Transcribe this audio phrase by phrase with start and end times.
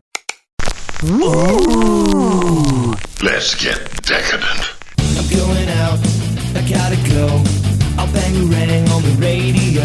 [1.05, 2.93] Ooh.
[3.23, 4.75] Let's get decadent.
[4.99, 6.01] I'm going out,
[6.59, 7.29] I gotta go.
[8.03, 9.85] I'll bang a rang on the radio.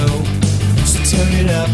[0.86, 1.70] So turn it up,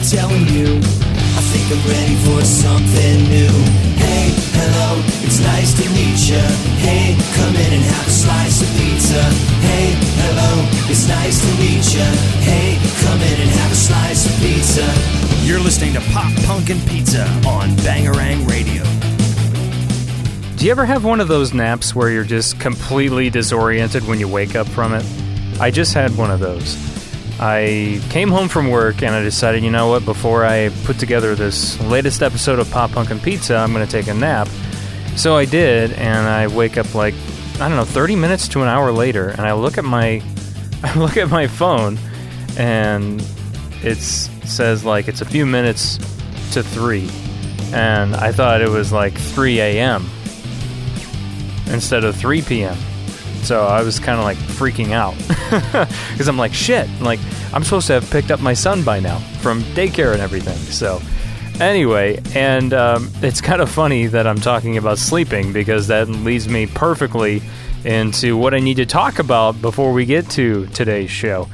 [0.00, 0.80] I'm telling you.
[0.80, 3.52] I think I'm ready for something new.
[4.00, 6.40] Hey, hello, it's nice to meet ya.
[6.80, 9.20] Hey, come in and have a slice of pizza.
[9.60, 9.92] Hey,
[10.24, 12.08] hello, it's nice to meet ya.
[12.40, 14.88] Hey, come in and have a slice of pizza.
[15.44, 18.82] You're listening to Pop Punk and Pizza on Bangarang Radio.
[20.56, 24.28] Do you ever have one of those naps where you're just completely disoriented when you
[24.28, 25.04] wake up from it?
[25.60, 26.99] I just had one of those.
[27.42, 31.34] I came home from work and I decided, you know what, before I put together
[31.34, 34.46] this latest episode of Pop Punk and Pizza, I'm going to take a nap.
[35.16, 37.14] So I did, and I wake up like,
[37.54, 40.22] I don't know, 30 minutes to an hour later, and I look at my
[40.84, 41.98] I look at my phone
[42.56, 43.20] and
[43.82, 45.96] it says like it's a few minutes
[46.52, 47.08] to 3.
[47.72, 50.08] And I thought it was like 3 a.m
[51.70, 52.76] instead of 3 p.m.
[53.42, 55.16] So I was kind of like freaking out
[56.12, 57.20] because I'm like, shit, like
[57.52, 60.56] I'm supposed to have picked up my son by now from daycare and everything.
[60.56, 61.00] So
[61.60, 66.48] anyway, and um, it's kind of funny that I'm talking about sleeping because that leads
[66.48, 67.42] me perfectly
[67.84, 71.48] into what I need to talk about before we get to today's show.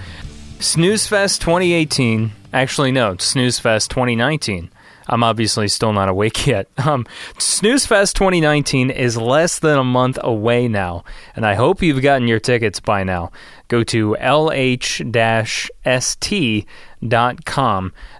[0.59, 4.71] Snooze Fest 2018, actually, no, Snooze Fest 2019.
[5.09, 6.69] I'm obviously still not awake yet.
[6.79, 7.07] Um,
[7.39, 11.05] Snoozefest 2019 is less than a month away now,
[11.35, 13.31] and I hope you've gotten your tickets by now.
[13.69, 14.63] Go to lh-st.com.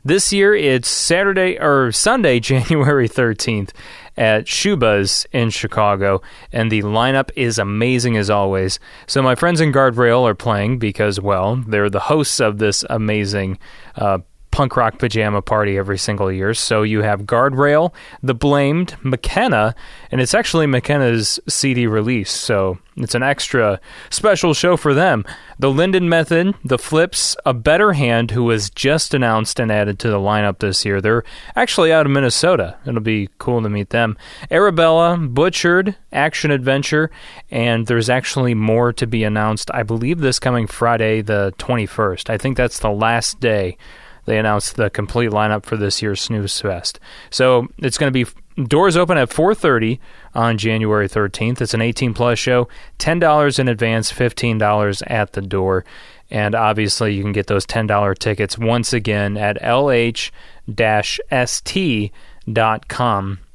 [0.05, 3.71] This year it's Saturday or Sunday, January 13th
[4.17, 8.79] at Schubas in Chicago, and the lineup is amazing as always.
[9.07, 13.59] So my friends in Guardrail are playing because, well, they're the hosts of this amazing
[13.97, 14.19] uh,
[14.57, 16.55] punk rock pajama party every single year.
[16.55, 19.75] So you have Guardrail, The Blamed, McKenna,
[20.11, 22.31] and it's actually McKenna's CD release.
[22.31, 23.79] So it's an extra
[24.09, 25.27] special show for them.
[25.59, 30.09] The Linden Method, The Flips, A Better Hand, who was just announced and added to
[30.09, 31.03] the lineup this year.
[31.03, 31.25] They're
[31.55, 32.79] actually out of Minnesota.
[32.87, 34.17] It'll be cool to meet them.
[34.51, 37.11] Arabella, Butchered, Action Adventure,
[37.51, 39.71] and there's actually more to be announced.
[39.75, 42.31] I believe this coming Friday, the 21st.
[42.31, 43.77] I think that's the last day
[44.27, 47.01] they announced the complete lineup for this year's Snooze Fest.
[47.31, 48.31] So it's going to be
[48.65, 49.99] doors open at 4:30
[50.35, 51.61] on January 13th.
[51.61, 52.69] It's an 18 plus show.
[52.99, 55.85] Ten dollars in advance, fifteen dollars at the door,
[56.31, 60.31] and obviously you can get those ten dollar tickets once again at lh-st.com.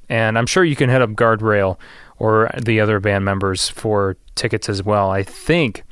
[0.09, 1.77] And I'm sure you can hit up Guardrail
[2.19, 5.09] or the other band members for tickets as well.
[5.09, 5.83] I think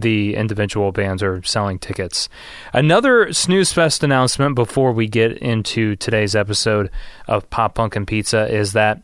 [0.00, 2.28] the individual bands are selling tickets.
[2.72, 6.90] Another Snooze Fest announcement before we get into today's episode
[7.28, 9.02] of Pop Punk and Pizza is that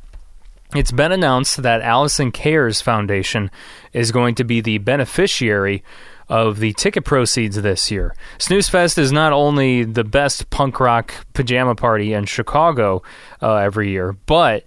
[0.74, 3.50] it's been announced that Allison Cares Foundation
[3.92, 5.82] is going to be the beneficiary
[6.28, 8.14] of the ticket proceeds this year.
[8.38, 13.02] Snooze Fest is not only the best punk rock pajama party in Chicago
[13.42, 14.64] uh, every year, but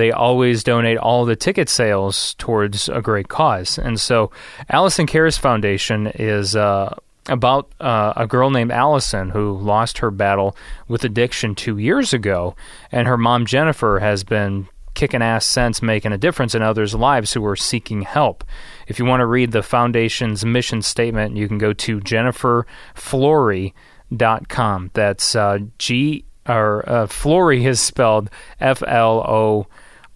[0.00, 3.78] they always donate all the ticket sales towards a great cause.
[3.78, 4.30] And so,
[4.70, 6.96] Allison Cares Foundation is uh,
[7.26, 10.56] about uh, a girl named Allison who lost her battle
[10.88, 12.56] with addiction two years ago,
[12.90, 17.34] and her mom Jennifer has been kicking ass since making a difference in others' lives
[17.34, 18.42] who are seeking help.
[18.88, 24.90] If you want to read the foundation's mission statement, you can go to jenniferflory.com.
[24.94, 29.66] That's uh, G or uh, Flory is spelled F L O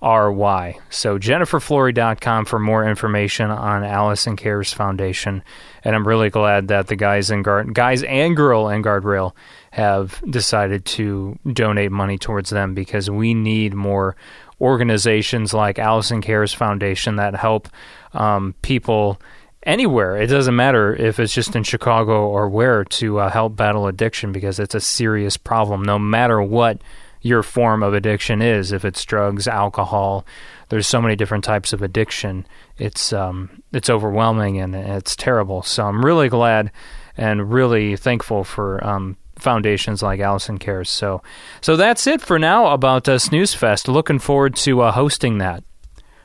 [0.04, 0.78] R Y.
[0.91, 5.42] So jenniferflory.com for more information on Allison Cares Foundation.
[5.82, 9.32] And I'm really glad that the guys in guard guys and girl in guardrail
[9.70, 14.14] have decided to donate money towards them because we need more
[14.61, 17.69] organizations like Allison Cares Foundation that help
[18.12, 19.19] um, people
[19.62, 20.19] anywhere.
[20.20, 24.32] It doesn't matter if it's just in Chicago or where to uh, help battle addiction
[24.32, 26.82] because it's a serious problem, no matter what
[27.25, 28.71] your form of addiction is.
[28.71, 30.26] If it's drugs, alcohol,
[30.69, 32.47] there's so many different types of addiction.
[32.79, 35.62] It's um, it's overwhelming and it's terrible.
[35.62, 36.71] So I'm really glad
[37.17, 40.91] and really thankful for um, foundations like Allison Cares.
[40.91, 41.23] So
[41.62, 43.88] so that's it for now about uh, Snooze Fest.
[43.88, 45.65] Looking forward to uh, hosting that.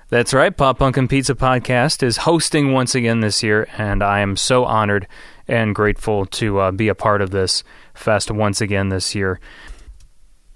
[0.10, 0.56] That's right.
[0.56, 4.66] Pop Punk and Pizza Podcast is hosting once again this year, and I am so
[4.66, 5.07] honored
[5.48, 7.63] and grateful to uh, be a part of this
[7.94, 9.40] fest once again this year.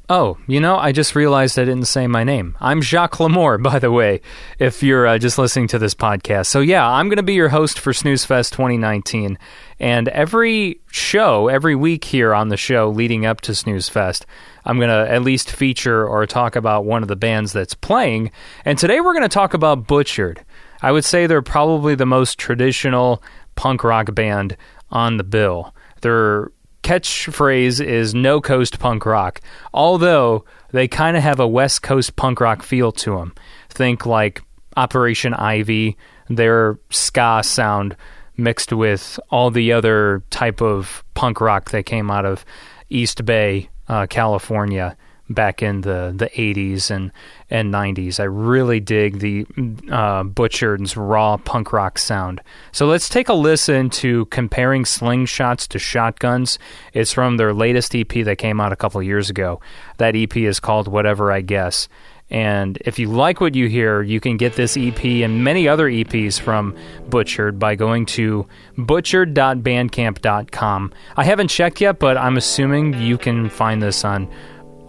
[0.10, 2.58] Oh, you know, I just realized I didn't say my name.
[2.60, 4.20] I'm Jacques Lamour, by the way,
[4.60, 6.48] if you're uh, just listening to this podcast.
[6.48, 9.38] So, yeah, I'm going to be your host for Snooze Fest 2019.
[9.80, 14.26] And every show, every week here on the show leading up to Snooze Fest,
[14.66, 18.32] I'm going to at least feature or talk about one of the bands that's playing.
[18.66, 20.44] And today we're going to talk about Butchered.
[20.82, 23.24] I would say they're probably the most traditional
[23.56, 24.58] punk rock band
[24.92, 25.74] on the bill.
[26.02, 26.52] Their
[26.84, 29.42] catchphrase is no coast punk rock,
[29.74, 33.34] although they kind of have a West Coast punk rock feel to them.
[33.70, 34.42] Think like
[34.78, 35.98] Operation Ivy,
[36.30, 37.96] their ska sound
[38.38, 42.46] mixed with all the other type of punk rock that came out of
[42.90, 44.98] East Bay, uh, California
[45.30, 47.12] back in the, the 80s and,
[47.50, 48.20] and 90s.
[48.20, 49.46] I really dig the
[49.92, 52.42] uh, Butchered's raw punk rock sound.
[52.72, 56.60] So let's take a listen to Comparing Slingshots to Shotguns.
[56.94, 59.62] It's from their latest EP that came out a couple years ago.
[59.98, 61.88] That EP is called Whatever I Guess.
[62.30, 65.88] And if you like what you hear, you can get this EP and many other
[65.88, 66.76] EPs from
[67.08, 68.48] Butchered by going to
[68.78, 70.94] butchered.bandcamp.com.
[71.16, 74.28] I haven't checked yet, but I'm assuming you can find this on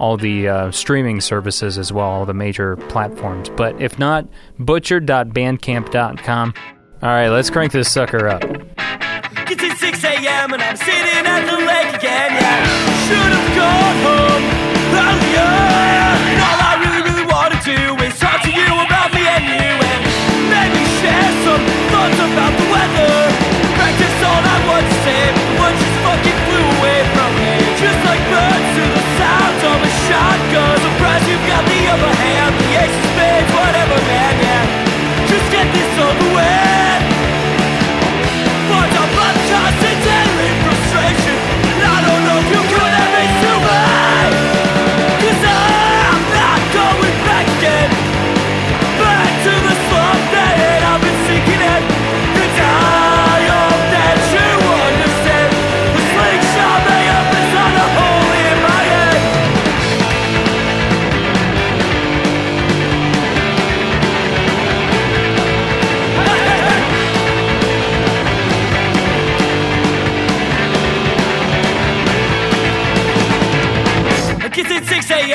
[0.05, 3.49] all the uh, streaming services as well, all the major platforms.
[3.49, 4.29] But if not,
[4.59, 6.55] butcher.bandcamp.com.
[7.03, 8.45] All right, let's crank this sucker up.
[8.45, 10.53] It's at 6 a.m.
[10.53, 12.67] and I'm sitting at the lake again, yeah.
[13.09, 14.45] Should have gone home
[14.93, 16.74] earlier.
[31.95, 32.55] Upper hand.
[32.59, 35.27] The ace of spades, whatever, man, yeah.
[35.29, 36.74] Just get this over with.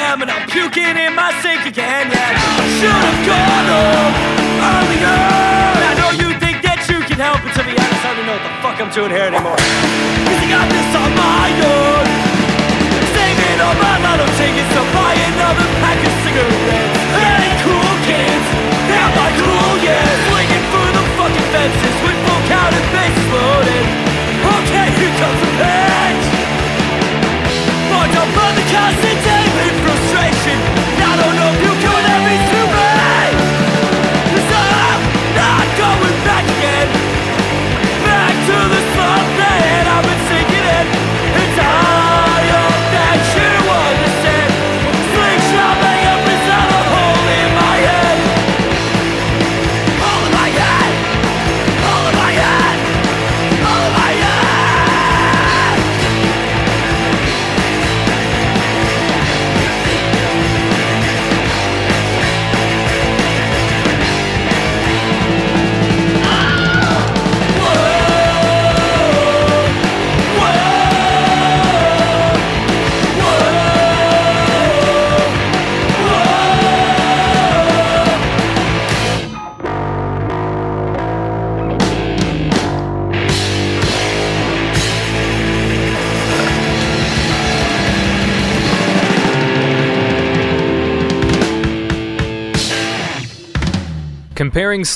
[0.10, 0.22] a.m.
[0.22, 2.34] and I'm puking in my sink again, yeah.
[2.82, 4.16] Should've gone home
[4.58, 5.18] earlier.
[5.86, 8.38] I know you think that you can help, but to be honest, I don't know
[8.38, 9.60] what the fuck I'm doing here anymore.
[10.26, 12.06] Cause I got this on my own.
[13.14, 14.09] Saving all my lotto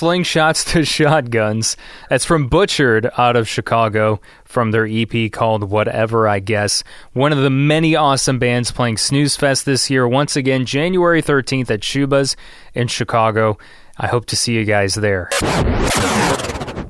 [0.03, 1.77] slingshots to shotguns.
[2.09, 6.83] That's from Butchered out of Chicago from their EP called Whatever I Guess.
[7.13, 10.05] One of the many awesome bands playing Snooze Fest this year.
[10.05, 12.35] Once again, January 13th at Schubas
[12.73, 13.57] in Chicago.
[13.97, 15.29] I hope to see you guys there.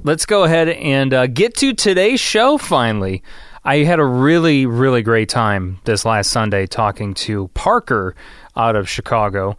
[0.03, 3.21] Let's go ahead and uh, get to today's show finally.
[3.63, 8.15] I had a really, really great time this last Sunday talking to Parker
[8.55, 9.55] out of Chicago.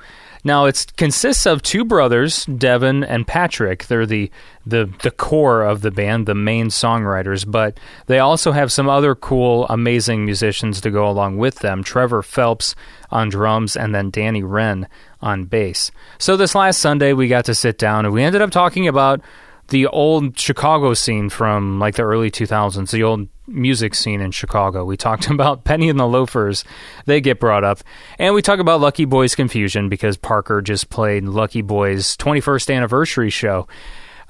[0.47, 3.87] Now it consists of two brothers, Devin and Patrick.
[3.87, 4.31] They're the,
[4.67, 9.15] the the core of the band, the main songwriters, but they also have some other
[9.15, 11.83] cool, amazing musicians to go along with them.
[11.83, 12.75] Trevor Phelps
[13.11, 14.87] on drums and then Danny Wren
[15.23, 15.91] on bass.
[16.19, 19.23] So this last Sunday we got to sit down and we ended up talking about
[19.69, 24.85] the old Chicago scene from like the early 2000s, the old music scene in Chicago.
[24.85, 26.65] We talked about Penny and the Loafers.
[27.07, 27.81] They get brought up.
[28.19, 33.31] And we talk about Lucky Boys Confusion because Parker just played Lucky Boys 21st anniversary
[33.31, 33.67] show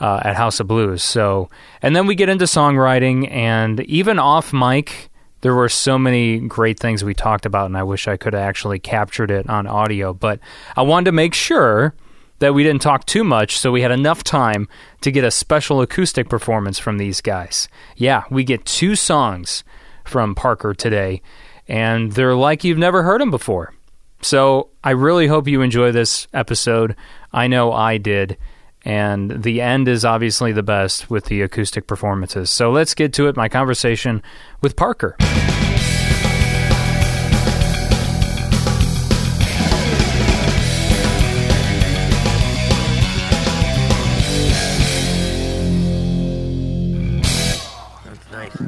[0.01, 1.03] uh, at House of Blues.
[1.03, 1.51] So,
[1.83, 5.11] and then we get into songwriting and even off mic,
[5.41, 8.43] there were so many great things we talked about, and I wish I could have
[8.43, 10.15] actually captured it on audio.
[10.15, 10.41] But
[10.75, 11.95] I wanted to make sure
[12.39, 14.69] that we didn't talk too much, so we had enough time
[15.01, 17.69] to get a special acoustic performance from these guys.
[17.97, 19.65] Yeah, we get two songs
[20.05, 21.23] from Parker today,
[21.69, 23.73] and they're like you've never heard them before.
[24.23, 26.97] So I really hope you enjoy this episode.
[27.33, 28.39] I know I did.
[28.87, 32.51] And the end is obviously the best with the acoustic performances.
[32.51, 33.37] So let's get to it.
[33.37, 34.23] My conversation
[34.61, 35.17] with Parker.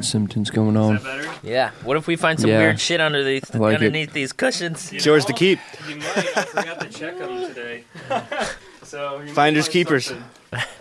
[0.07, 0.99] Symptoms going on.
[1.43, 1.71] Yeah.
[1.83, 2.59] What if we find some Yeah.
[2.59, 3.75] weird shit underneath I like it.
[3.75, 4.91] underneath these cushions?
[4.93, 5.59] It's yours to keep.
[5.87, 6.17] You might.
[6.37, 7.83] I forgot to check them today.
[8.83, 10.05] so you might Finders find keepers.
[10.05, 10.25] something.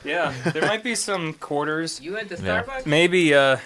[0.04, 2.00] Yeah, there might be some quarters.
[2.00, 2.62] You went to Yeah.
[2.62, 2.86] Starbucks?
[2.86, 3.56] Maybe, uh,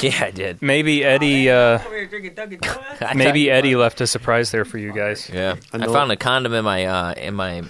[0.00, 0.62] Yeah, I did.
[0.62, 2.84] maybe Eddie, uh, Over here drinking Dunkin' Donuts?
[3.02, 5.28] I maybe Eddie left a surprise there for you guys.
[5.32, 5.56] Yeah.
[5.72, 7.62] I know- found a condom in my uh, in my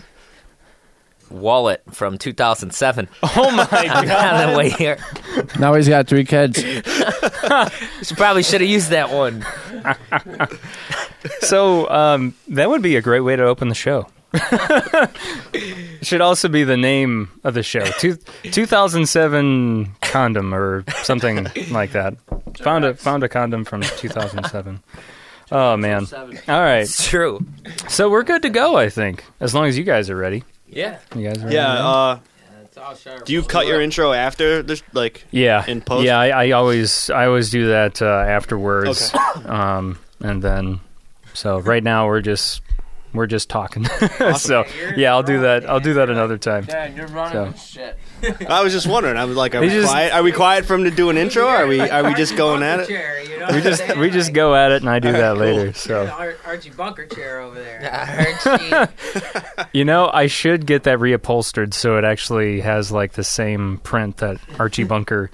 [1.34, 3.62] wallet from 2007 Oh my
[3.94, 4.52] on god!
[4.52, 4.98] the way here.
[5.58, 6.58] Now he's got three kids.
[8.02, 9.44] Should- Probably should have used that one.
[11.40, 14.06] So um, that would be a great way to open the show.
[16.02, 17.84] Should also be the name of the show.
[17.84, 18.16] Two,
[18.50, 22.14] 2007 condom or something like that.
[22.58, 24.82] Found a found a condom from 2007.
[25.52, 26.06] Oh man!
[26.12, 27.44] All right, It's true.
[27.88, 28.76] so we're good to go.
[28.76, 30.42] I think as long as you guys are ready.
[30.74, 30.98] Yeah.
[31.14, 31.56] You guys are ready?
[31.56, 31.72] Yeah.
[31.88, 32.18] Uh,
[32.64, 33.24] It's all sharp.
[33.24, 34.82] do you cut your intro after this?
[34.92, 36.04] Like, Yeah, in post?
[36.04, 39.12] Yeah, I, I always I always do that uh, afterwards.
[39.44, 40.80] Um, and then
[41.34, 42.60] so right now we're just
[43.14, 43.84] we're just talking.
[44.36, 44.64] so
[44.96, 45.68] yeah, I'll do that.
[45.68, 46.64] I'll do that another time.
[46.64, 47.58] Dad, you're running So.
[47.58, 47.98] shit.
[48.48, 49.16] I was just wondering.
[49.16, 50.12] I was like, are we just- quiet?
[50.12, 51.44] Are we quiet for him to do an intro?
[51.44, 51.80] Or are we?
[51.80, 52.88] Are we just going at it?
[52.88, 55.72] Chair, you know We just we just go at it, and I do that later.
[55.72, 56.06] So
[56.44, 58.36] Archie Bunker chair over there.
[58.46, 58.92] Archie.
[59.72, 64.18] you know, I should get that reupholstered so it actually has like the same print
[64.18, 65.30] that Archie Bunker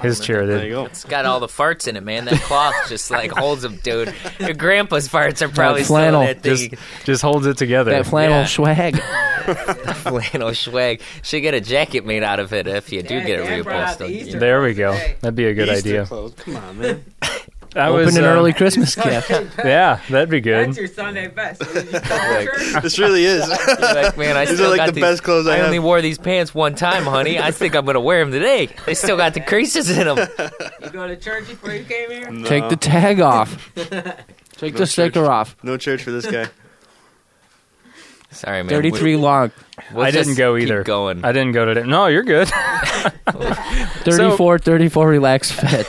[0.00, 0.70] his chair There you did.
[0.70, 0.84] go.
[0.86, 2.24] It's got all the farts in it, man.
[2.26, 4.14] That cloth just like holds them, dude.
[4.40, 6.20] Your grandpa's farts are probably still in flannel.
[6.22, 6.78] that Just thing.
[7.04, 7.90] just holds it together.
[7.92, 8.44] That flannel Yeah.
[8.46, 9.00] swag.
[9.94, 11.00] flannel swag.
[11.22, 13.64] Should get a jacket made out of it if you do Dad- get it Dad
[13.64, 14.40] the reupholstered.
[14.40, 14.92] There we go.
[15.20, 16.06] That'd be a good Easter idea.
[16.06, 16.34] clothes.
[16.34, 17.04] Come on, man.
[17.76, 19.30] I Open was, an uh, early Christmas gift.
[19.58, 20.68] Yeah, that'd be good.
[20.68, 21.60] That's your Sunday best.
[21.60, 22.82] Did you come?
[22.82, 23.46] This really is.
[23.80, 25.66] like, man, I These still are like got the these, best clothes I I have.
[25.66, 27.38] only wore these pants one time, honey.
[27.38, 28.70] I think I'm gonna wear them today.
[28.86, 30.28] They still got the creases in them.
[30.82, 32.30] You go to church before you came here?
[32.44, 33.70] Take the tag off.
[34.52, 35.56] Take the sticker off.
[35.62, 36.48] No church for this guy.
[38.30, 38.68] Sorry, man.
[38.68, 39.50] 33 long.
[39.92, 40.82] We'll I didn't just go keep either.
[40.84, 41.24] Going.
[41.24, 41.82] I didn't go today.
[41.84, 42.48] No, you're good.
[43.28, 45.88] 34, 34 relaxed fit.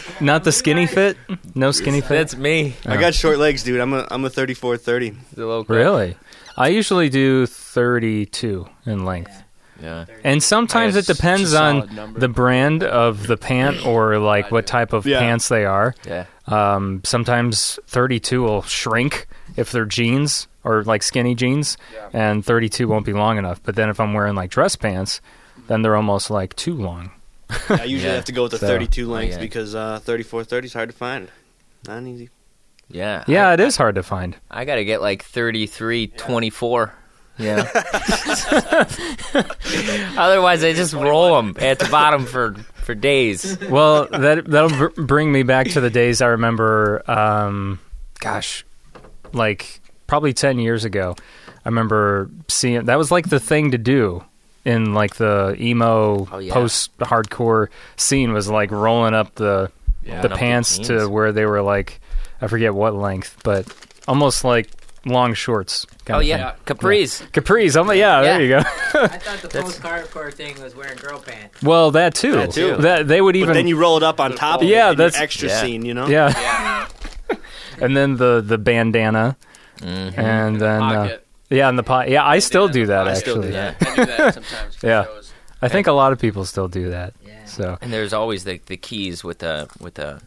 [0.20, 1.16] Not the skinny fit.
[1.54, 2.08] No skinny fit.
[2.10, 2.74] That's me.
[2.86, 3.80] I got short legs, dude.
[3.80, 5.10] I'm a I'm a 34 30.
[5.34, 5.76] The little crap.
[5.76, 6.16] Really?
[6.56, 9.42] I usually do 32 in length.
[9.82, 10.04] Yeah.
[10.22, 12.20] And sometimes it guess depends it's a solid on number.
[12.20, 15.18] the brand of the pant or like what type of Yeah.
[15.18, 15.94] pants they are.
[16.06, 16.26] Yeah.
[16.46, 21.76] Um, sometimes 32 will shrink if they're jeans or like skinny jeans,
[22.12, 23.60] and 32 won't be long enough.
[23.64, 25.20] But then if I'm wearing like dress pants,
[25.66, 27.10] then they're almost like too long.
[27.68, 28.14] I usually Yeah.
[28.16, 29.38] have to go with the So- 32 length yeah.
[29.38, 31.28] because uh, 34 30 is hard to find.
[31.86, 32.30] Not easy.
[32.88, 33.24] Yeah.
[33.26, 34.36] Yeah, I, it is hard to find.
[34.50, 36.94] I gotta get like 33, 24.
[37.38, 37.62] Yeah.
[40.16, 43.58] Otherwise, I just roll them at the bottom for for days.
[43.68, 47.02] well, that that'll br- bring me back to the days I remember.
[47.10, 47.78] Um,
[48.20, 48.64] gosh,
[49.32, 51.16] like probably ten years ago,
[51.64, 54.24] I remember seeing that was like the thing to do
[54.64, 56.52] in like the emo Oh, yeah.
[56.54, 59.70] post hardcore scene was like rolling up the Rolling
[60.04, 62.00] the up the pants to where they were like
[62.40, 63.66] I forget what length, but
[64.08, 64.68] almost like
[65.04, 65.84] long shorts.
[66.04, 66.76] kind Oh of yeah, thing.
[66.76, 67.22] capris.
[67.30, 67.76] capris.
[67.76, 68.58] Oh my, yeah, there you go.
[68.94, 71.62] I thought the post hardcore thing was wearing girl pants.
[71.62, 72.32] well, that too.
[72.32, 72.76] That too.
[72.78, 74.92] That they would But even then you roll it up on top of Yeah, it
[74.92, 75.60] in your that's- extra Yeah.
[75.62, 76.06] scene, you know?
[76.08, 76.88] Yeah.
[77.80, 79.36] and then the the bandana,
[79.78, 80.20] Mm-hmm.
[80.20, 81.26] and then uh, Pocket.
[81.52, 82.08] Yeah, and the pot.
[82.08, 83.48] Yeah, I still do that I still actually.
[83.52, 83.74] do Yeah.
[83.80, 84.74] I do that sometimes.
[84.76, 85.04] for Yeah.
[85.04, 85.32] shows.
[85.60, 87.14] I think a lot of people still do that.
[87.24, 87.44] Yeah.
[87.44, 90.20] So, And there's always the the keys with the with the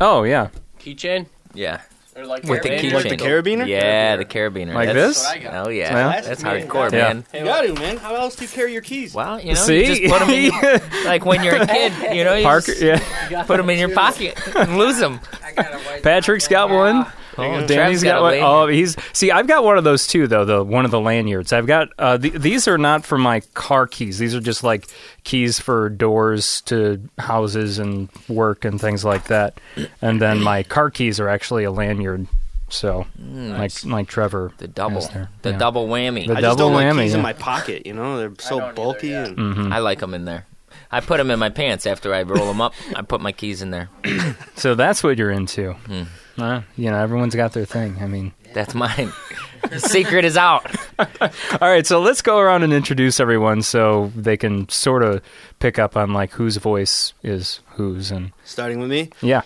[0.00, 0.48] oh yeah,
[0.80, 1.26] Keychain.
[1.54, 1.80] yeah
[2.16, 2.80] Or like with the carabiner?
[2.80, 2.92] keychain.
[2.92, 3.66] Like the carabiner?
[3.68, 4.74] Yeah, the carabiner.
[4.74, 5.22] Like That's- this?
[5.22, 5.66] That's what I got.
[5.66, 6.20] Oh yeah, Yeah.
[6.20, 6.68] that's Man.
[6.68, 6.98] hardcore, Yeah.
[7.12, 7.24] man.
[7.32, 7.96] You got to, man.
[7.98, 9.14] How else do you carry your keys?
[9.14, 9.80] Well, you know, See?
[9.80, 12.72] you just put them in your, like when you're a kid, you know, you Parker,
[12.74, 13.44] just yeah.
[13.44, 15.20] put them in your pocket and lose them.
[15.44, 17.06] I got a white Patrick's got one.
[17.38, 18.34] Oh, Danny's got, one.
[18.40, 19.30] Oh, he's see.
[19.30, 20.44] I've got one of those too, though.
[20.44, 21.52] The one of the lanyards.
[21.52, 21.88] I've got.
[21.98, 24.18] Uh, th- these are not for my car keys.
[24.18, 24.86] These are just like
[25.24, 29.58] keys for doors to houses and work and things like that.
[30.02, 32.26] And then my car keys are actually a lanyard.
[32.68, 35.28] So, like like Trevor, the double, has there.
[35.42, 35.58] the Yeah.
[35.58, 36.26] double whammy.
[36.26, 37.86] The I just double don't like whammy, keys in my pocket.
[37.86, 39.08] You know, they're so bulky.
[39.14, 39.72] either, and Mm-hmm.
[39.74, 40.46] I like them in there.
[40.92, 42.74] I put them in my pants after I roll them up.
[42.94, 43.88] I put my keys in there.
[44.54, 45.72] So that's what you're into.
[45.72, 46.02] Hmm.
[46.40, 47.96] Uh, you know, everyone's got their thing.
[48.00, 49.12] I mean, That's mine.
[49.68, 50.64] the secret is out.
[50.98, 51.08] all
[51.60, 51.84] right.
[51.86, 55.20] So let's go around and introduce everyone so they can sort of
[55.58, 59.42] pick up on like whose voice is whose and starting with me, yeah.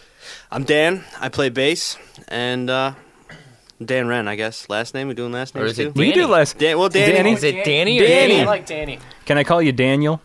[0.50, 1.04] I'm Dan.
[1.20, 1.96] I play bass,
[2.28, 2.92] and uh,
[3.82, 4.68] Dan Wren, I guess.
[4.68, 5.08] Last name?
[5.08, 5.92] We doing last Or is it too?
[5.92, 6.32] We can do Danny.
[6.32, 6.52] less.
[6.52, 7.12] Dan, well, Danny.
[7.14, 7.32] Danny?
[7.32, 8.34] Is it Danny or Danny.
[8.34, 8.46] I Danny?
[8.46, 8.98] like Danny.
[9.24, 10.20] Can I call you Daniel?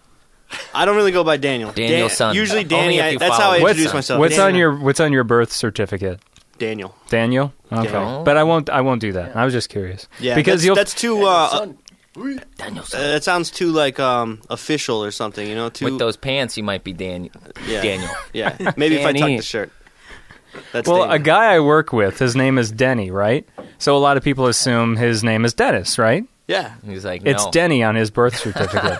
[0.74, 1.72] I don't really go by Daniel.
[1.72, 2.36] Daniel Dan- son.
[2.36, 2.98] Usually Only Danny.
[2.98, 3.98] if I, you that's follow how I his introduce son.
[3.98, 4.20] myself.
[4.20, 4.48] What's Daniel.
[4.48, 6.20] on your What's on your birth certificate?
[6.58, 6.96] Daniel?
[7.10, 7.54] Daniel.
[7.72, 8.24] Okay, Daniel.
[8.24, 8.70] but I won't.
[8.70, 9.36] I won't do that.
[9.36, 10.08] I was just curious.
[10.20, 10.76] Yeah, because that's, you'll.
[10.76, 11.24] that's too.
[11.24, 11.68] Uh, uh,
[12.58, 13.02] Daniel uh, son.
[13.02, 15.48] that sounds too like um official or something.
[15.48, 15.86] You know, too.
[15.86, 17.34] With those pants, you might be Daniel.
[17.68, 17.82] yeah.
[17.82, 18.10] Daniel.
[18.34, 19.38] Yeah, maybe if I tuck Danny.
[19.38, 19.72] the shirt.
[20.74, 21.16] That's well, Daniel.
[21.16, 23.48] a guy I work with, his name is Denny, right?
[23.78, 26.26] So a lot of people assume his name is Dennis, right?
[26.52, 27.46] Yeah, He's like, It's.
[27.52, 28.98] Denny on his birth certificate.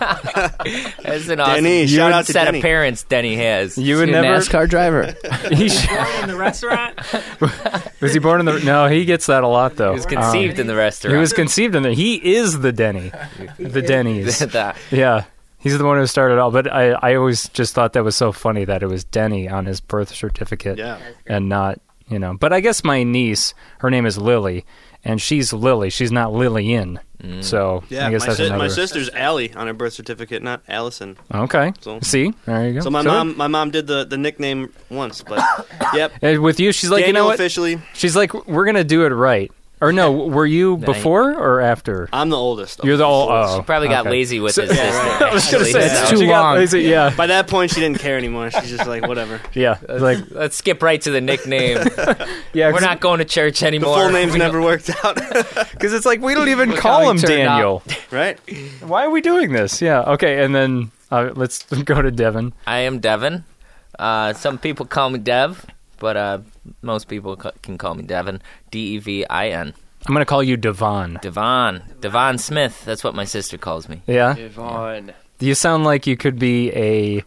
[1.02, 1.86] That's an awesome Denny.
[1.86, 2.58] Shout out to set Denny.
[2.58, 3.76] of parents Denny has.
[3.78, 4.38] you would Is he a never.
[4.38, 5.14] NASCAR driver.
[5.52, 5.86] He sh-
[6.22, 6.98] in the restaurant.
[8.00, 8.58] was he born in the?
[8.60, 9.90] No, he gets that a lot though.
[9.90, 11.12] He was conceived in the restaurant.
[11.12, 11.92] Um, he was conceived in the.
[11.92, 13.12] He is the Denny,
[13.58, 14.38] the Denny's.
[14.38, 15.24] The- Yeah.
[15.58, 18.16] He's the one who started it all, but I, I always just thought that was
[18.16, 20.98] so funny that it was Denny on his birth certificate yeah.
[21.24, 22.36] and not, you know.
[22.36, 24.64] But I guess my niece, her name is Lily,
[25.04, 25.88] and she's Lily.
[25.90, 26.98] She's not Lillian.
[27.22, 27.44] Mm.
[27.44, 28.58] So Yeah, I guess my, that's si- another.
[28.58, 31.16] my sister's Allie on her birth certificate, not Allison.
[31.32, 31.72] Okay.
[31.80, 32.80] So- See, there you go.
[32.80, 35.40] So my mom, my mom did the, the nickname once, but
[35.94, 36.12] yep.
[36.20, 37.34] And with you, she's like, Daniel you know what?
[37.34, 39.52] officially, She's like, we're gonna do it right.
[39.82, 40.86] Or no, were you Nice.
[40.86, 42.08] before or after?
[42.12, 42.84] I'm the oldest.
[42.84, 43.30] You're the old.
[43.32, 44.10] Oh, She Probably got okay.
[44.10, 44.80] lazy with his sister.
[45.24, 46.54] I was gonna actually, say so- That's she too got long.
[46.56, 48.50] lazy, Yeah, By that point, she didn't care anymore.
[48.52, 49.40] She's just like, whatever.
[49.54, 51.78] yeah, like Let's skip right to the nickname.
[52.52, 52.72] yeah.
[52.72, 53.96] We're not going to church The anymore.
[53.96, 55.16] full name's We don't- never worked out,
[55.72, 57.28] because it's like we don't even Look call he him turned.
[57.28, 57.82] Daniel.
[58.12, 58.38] right?
[58.82, 59.82] Why are we doing this?
[59.82, 60.02] Yeah.
[60.02, 62.52] Okay, and then uh, let's go to Devin.
[62.68, 63.44] I am Devin.
[63.98, 65.66] Uh, some people call me Dev,
[66.02, 66.38] but uh,
[66.82, 68.42] most people ca- can call me Devin.
[68.70, 69.72] D E V I N.
[70.04, 71.18] I'm gonna call you Devon.
[71.22, 71.80] Devon.
[72.00, 72.84] Devon Smith.
[72.84, 74.02] That's what my sister calls me.
[74.06, 74.34] Yeah.
[74.36, 75.14] Yvonne.
[75.40, 77.24] You sound like you could be a.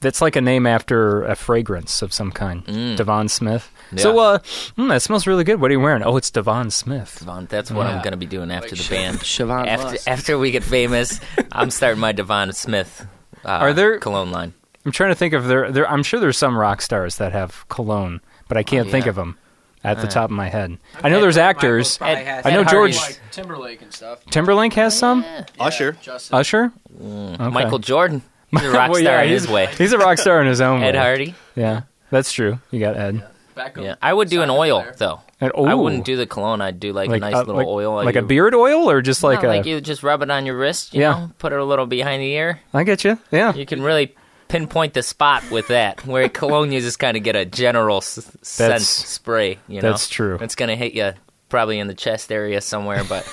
[0.00, 2.64] That's like a name after a fragrance of some kind.
[2.66, 2.96] Mm.
[2.96, 3.68] Devon Smith.
[3.92, 3.98] Yeah.
[4.02, 4.20] So, Yeah.
[4.20, 4.38] uh,
[4.78, 5.60] mm, that smells really good.
[5.60, 6.02] What are you wearing?
[6.04, 7.16] Oh, it's Devon Smith.
[7.18, 7.46] Devon.
[7.50, 9.18] That's what I'm going to be doing after the band.
[9.18, 10.06] Siobhan After, Musk.
[10.08, 11.18] after we get famous,
[11.50, 13.06] I'm starting my Devon Smith
[13.44, 14.54] uh, Are there- cologne line.
[14.88, 15.70] I'm trying to think of there.
[15.70, 19.04] There, I'm sure there's some rock stars that have cologne, but I can't Oh, think
[19.06, 19.36] of them
[19.84, 20.10] at the Uh.
[20.10, 20.78] top of my head.
[21.04, 21.98] I know there's actors.
[22.00, 24.24] Ed- I know Ed George Like Timberlake and stuff.
[24.30, 25.26] Timberlake has some.
[25.60, 25.98] Usher.
[26.00, 26.38] Justin.
[26.38, 26.72] Usher.
[26.98, 28.22] Michael Jordan.
[28.50, 29.66] He's a rock Well, star yeah, in his way.
[29.76, 30.98] He's a rock star in his own Ed way.
[31.00, 31.34] Hardy.
[31.54, 32.58] Yeah, that's true.
[32.70, 33.22] You got Ed.
[33.54, 33.84] Backup.
[33.84, 34.94] Yeah, I would do an oil there.
[34.96, 35.20] though.
[35.38, 36.62] And, I wouldn't do the cologne.
[36.62, 39.22] I'd do like, a nice uh, little like, oil, like a beard oil, or just
[39.22, 39.50] like No, a.
[39.50, 40.94] like you just rub it on your wrist.
[40.94, 41.10] You Yeah.
[41.10, 42.60] know, put it a little behind the ear.
[42.72, 43.18] I get you.
[43.30, 43.52] Yeah.
[43.52, 44.14] You can really
[44.48, 46.04] pinpoint the spot with that.
[46.06, 49.58] Where cologne, you just kind of get a general s- scent spray.
[49.68, 50.38] You know, that's true.
[50.40, 51.12] It's gonna hit you
[51.48, 53.26] probably in the chest area somewhere, but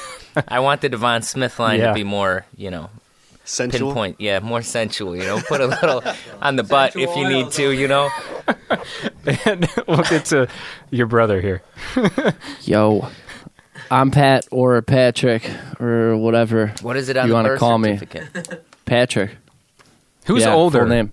[0.47, 1.88] I want the Devon Smith line Yeah.
[1.89, 2.89] to be more, you know,
[3.43, 3.89] Sensual.
[3.89, 4.15] pinpoint.
[4.19, 5.15] Yeah, more sensual.
[5.15, 6.01] You know, put a little
[6.41, 7.71] on the butt if you need to.
[7.71, 8.10] You know,
[9.45, 10.47] and we'll get to
[10.91, 11.62] your brother here.
[12.63, 13.08] Yo,
[13.91, 15.49] I'm Pat or Patrick
[15.80, 16.73] or whatever.
[16.82, 17.99] what is it on You the wanna birth call me?
[18.86, 19.32] Patrick.
[20.25, 20.79] Who's Yeah, older?
[20.79, 21.11] Full name.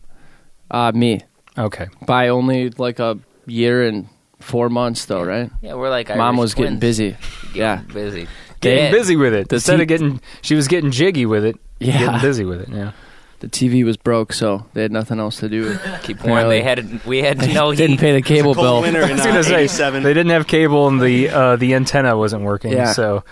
[0.71, 1.21] Uh, me.
[1.57, 1.89] Okay.
[2.07, 4.09] By only like a year and
[4.41, 5.51] four months, though, right?
[5.61, 7.17] Yeah, we're like Mom Irish was getting busy.
[7.53, 7.83] Getting Yeah.
[7.93, 8.29] busy.
[8.61, 8.91] Getting Yeah.
[8.91, 9.49] busy with it.
[9.49, 11.57] The Instead T- of getting, she was getting jiggy with it.
[11.81, 11.99] Yeah.
[11.99, 12.69] Getting busy with it.
[12.71, 12.93] Yeah.
[13.41, 15.77] The TV was broke, so they had nothing else to do.
[16.05, 16.49] Keep warm.
[16.49, 18.81] They had we had no Didn't pay the cable Cold bill.
[18.83, 20.03] winter I in was uh, gonna say 87.
[20.05, 22.71] they didn't have cable and the uh, the antenna wasn't working.
[22.73, 22.93] Yeah.
[22.93, 23.25] So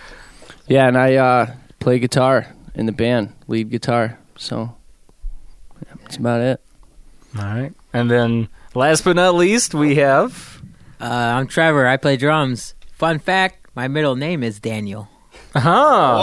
[0.67, 4.19] Yeah, and I uh, play guitar in the band, lead guitar.
[4.37, 4.69] So yeah,
[6.11, 6.61] that's about it.
[7.37, 7.73] all right.
[7.93, 10.61] And then last but not least, we have
[10.99, 11.87] Uh, I'm Trevor.
[11.87, 12.75] I play drums.
[12.93, 15.07] Fun fact: my middle name is Daniel.
[15.53, 15.59] Huh.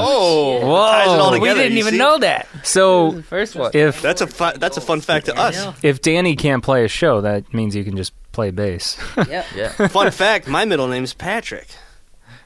[0.07, 0.61] Whoa.
[0.66, 0.87] Whoa.
[0.87, 1.98] Ties it all we together, didn't you even see?
[1.98, 2.46] know that.
[2.62, 3.72] So First one.
[3.74, 5.66] if That's a fu- that's a fun fact to us.
[5.83, 8.96] if Danny can't play a show, that means you can just play bass.
[9.16, 9.46] Yep.
[9.57, 9.88] Yeah.
[9.88, 11.68] Fun fact: my middle name's Patrick.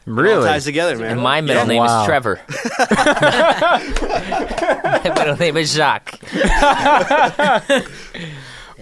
[0.05, 0.49] It all really?
[0.49, 1.13] ties together, man.
[1.13, 2.01] And my middle name Wow.
[2.03, 2.41] is Trevor.
[4.83, 6.19] my middle name is Jacques.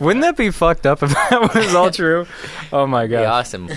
[0.00, 2.26] Wouldn't that be fucked up if that was all true?
[2.72, 3.26] Oh my Yeah, god!
[3.26, 3.68] awesome.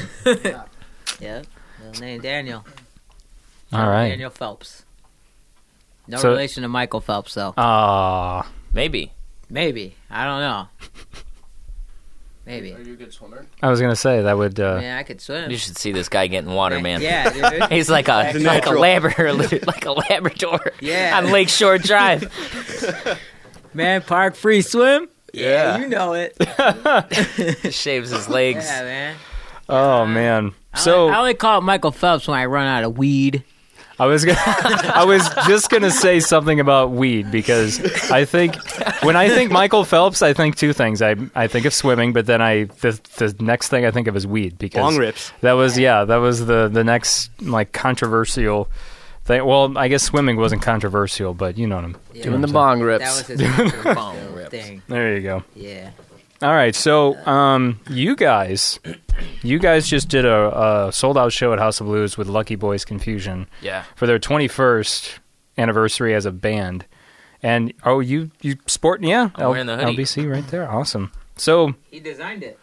[1.19, 1.41] Yeah.
[1.79, 2.65] Middle name Daniel.
[3.73, 4.09] All right.
[4.09, 4.85] Daniel Phelps.
[6.07, 7.53] No So- relation to Michael Phelps, though.
[7.57, 9.11] Ah, Maybe.
[9.49, 9.95] Maybe.
[10.09, 10.67] I don't know.
[12.45, 12.73] Maybe.
[12.73, 13.45] Are you a good swimmer?
[13.61, 14.59] I was gonna say that would.
[14.59, 15.49] Uh, yeah, I could swim.
[15.49, 17.01] You should see this guy getting water, man.
[17.01, 17.29] Yeah,
[17.59, 17.63] dude.
[17.71, 18.81] He's like a The like a natural.
[18.81, 19.33] Labrador,
[19.67, 21.17] like a Labrador Yeah.
[21.17, 22.29] on Lakeshore Drive.
[23.73, 25.07] Man, park free swim.
[25.33, 25.79] Yeah.
[25.79, 26.35] you know it.
[27.73, 28.65] Shaves his legs.
[28.65, 29.15] Yeah, man.
[29.67, 30.51] oh man.
[30.73, 33.43] I So only, I only call it Michael Phelps when I run out of weed.
[33.99, 37.79] I was gonna, I was just gonna say something about weed because
[38.11, 38.55] I think
[39.03, 41.01] when I think Michael Phelps, I think two things.
[41.01, 44.15] I I think of swimming, but then I the the next thing I think of
[44.15, 45.31] is weed because Long rips.
[45.41, 48.67] That was yeah, that was the the next like controversial
[49.25, 49.45] thing.
[49.45, 52.23] Well, I guess swimming wasn't controversial, but you know what I'm Yeah.
[52.23, 53.05] Doing the bong That rips.
[53.05, 54.49] was his controversial Bong rips.
[54.49, 54.81] thing.
[54.87, 55.43] There you go.
[55.55, 55.91] Yeah.
[56.43, 58.77] All right, so um, you guys,
[59.43, 62.55] you guys just did a, a sold out show at House of Blues with Lucky
[62.55, 63.83] Boys Confusion Yeah.
[63.95, 65.19] for their 21st
[65.57, 66.85] anniversary as a band.
[67.41, 69.95] And oh, you you sport yeah, I'm wearing the hoodie.
[70.03, 71.13] LBC right there, awesome.
[71.37, 72.59] So He designed it.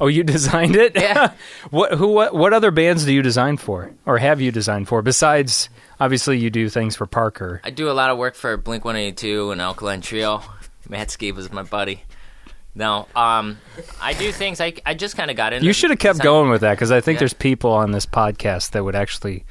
[0.00, 0.96] oh, you designed it?
[0.96, 1.32] Yeah.
[1.70, 5.00] what who what what other bands do you design for, or have you designed for?
[5.00, 5.68] Besides,
[6.00, 7.60] obviously, you do things for Parker.
[7.62, 10.42] I do a lot of work for Blink 182 and Alkaline Trio.
[10.88, 12.02] Matt Skiba's my buddy.
[12.74, 13.58] No, um,
[14.00, 14.60] I do things.
[14.60, 15.66] I, I just kind of got into.
[15.66, 17.20] You should have kept design- going with that because I think Yeah.
[17.20, 19.44] there's people on this podcast that would actually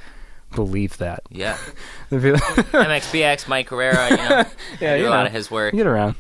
[0.56, 1.22] believe that.
[1.30, 1.58] Yeah,
[2.10, 4.10] They'd be like- MXPX, Mike Herrera.
[4.10, 4.44] You know,
[4.82, 5.74] Yeah, you a lot of his work.
[5.76, 6.16] Get around.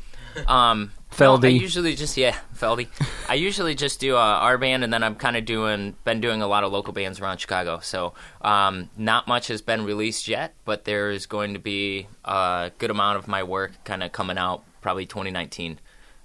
[0.47, 2.87] Um, no, I usually just yeah, Feldy.
[3.27, 6.41] I usually just do uh, our band, and then I'm kind of doing been doing
[6.41, 7.79] a lot of local bands around Chicago.
[7.81, 12.71] So um, not much has been released yet, but there is going to be a
[12.77, 15.79] good amount of my work kind of coming out probably 2019,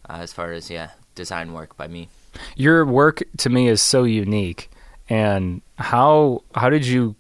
[0.09, 2.09] uh, as far as yeah design work by me.
[2.57, 4.71] Your work to me is so unique,
[5.09, 7.15] and how how did you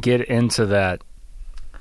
[0.00, 1.02] get into that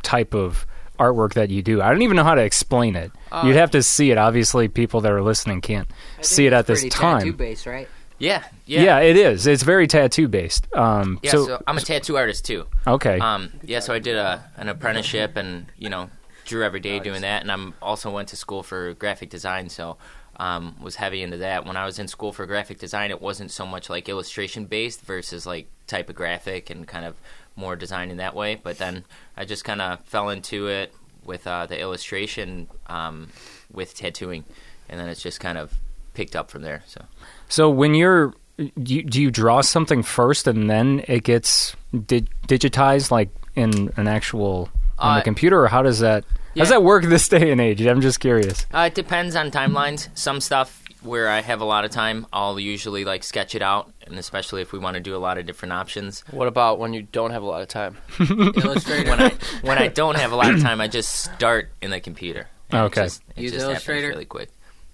[0.04, 0.66] type of
[1.00, 1.82] artwork that you do?
[1.82, 3.12] I don't even know how to explain it.
[3.32, 4.18] Uh, You'd have to see it.
[4.18, 5.88] Obviously, people that are listening can't
[6.22, 7.20] see it at this Pretty time.
[7.20, 7.88] tattoo based, right?
[8.20, 9.00] Yeah, yeah, Yeah.
[9.00, 9.46] it is.
[9.46, 10.66] It's very tattoo based.
[10.74, 12.66] Um, Yeah, so, so, I'm a tattoo artist too.
[12.88, 16.10] okay, Um, yeah, so I did a an apprenticeship and you know
[16.46, 19.98] drew every day doing that, and I'm also went to school for graphic design, so
[20.38, 21.66] um, was heavy into that.
[21.66, 25.02] When I was in school for graphic design, it wasn't so much like illustration based
[25.02, 27.16] versus like typographic and kind of
[27.56, 28.56] more design in that way.
[28.56, 29.04] But then
[29.36, 30.94] I just kind of fell into it
[31.26, 33.30] with uh, the illustration um,
[33.72, 34.46] with tattooing,
[34.88, 35.74] and then it's just kind of
[36.14, 36.84] picked up from there.
[36.88, 37.06] So.
[37.50, 41.76] so when you're do you, do you draw something first and then it gets
[42.08, 46.26] di- digitized like in an actual on the Uh, computer, or how does that
[46.58, 46.64] how yeah.
[46.64, 47.82] does that work this day and age?
[47.86, 48.66] I'm just curious.
[48.74, 50.10] Uh, it depends on timelines.
[50.18, 53.92] Some stuff where I have a lot of time, I'll usually like sketch it out,
[54.06, 56.24] and especially if we want to do a lot of different options.
[56.32, 57.98] What about when you don't have a lot of time?
[58.20, 59.10] Illustrator.
[59.10, 59.30] When I
[59.62, 62.48] when I don't have a lot of time, I just start in the computer.
[62.72, 63.04] and it Okay.
[63.04, 64.10] just- it Use just Illustrator?
[64.10, 64.50] really quick.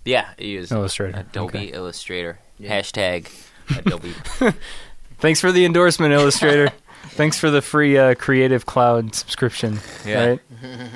[0.06, 1.18] Yeah, I use Illustrator.
[1.20, 1.66] Adobe Okay.
[1.68, 2.38] Illustrator.
[2.62, 3.30] Hashtag
[3.78, 4.14] Adobe.
[5.20, 6.72] Thanks for the endorsement, Illustrator.
[7.12, 9.80] Thanks for the free uh, Creative Cloud subscription.
[10.06, 10.26] Yeah.
[10.26, 10.40] Right?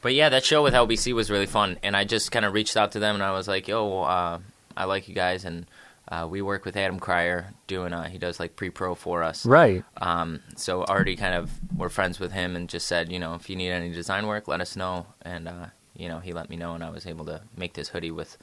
[0.00, 2.76] But yeah, that show with LBC was really fun, and I just kind of reached
[2.76, 4.38] out to them, and I was like, "Yo, uh,
[4.76, 5.66] I like you guys," and
[6.08, 7.92] uh, we work with Adam Cryer doing.
[7.92, 9.84] Uh, he does like pre-pro for us, Right.
[9.96, 13.50] Um, so already kind of we're friends with him, and just said, you know, if
[13.50, 16.56] you need any design work, let us know, and uh, you know, he let me
[16.56, 18.38] know, and I was able to make this hoodie with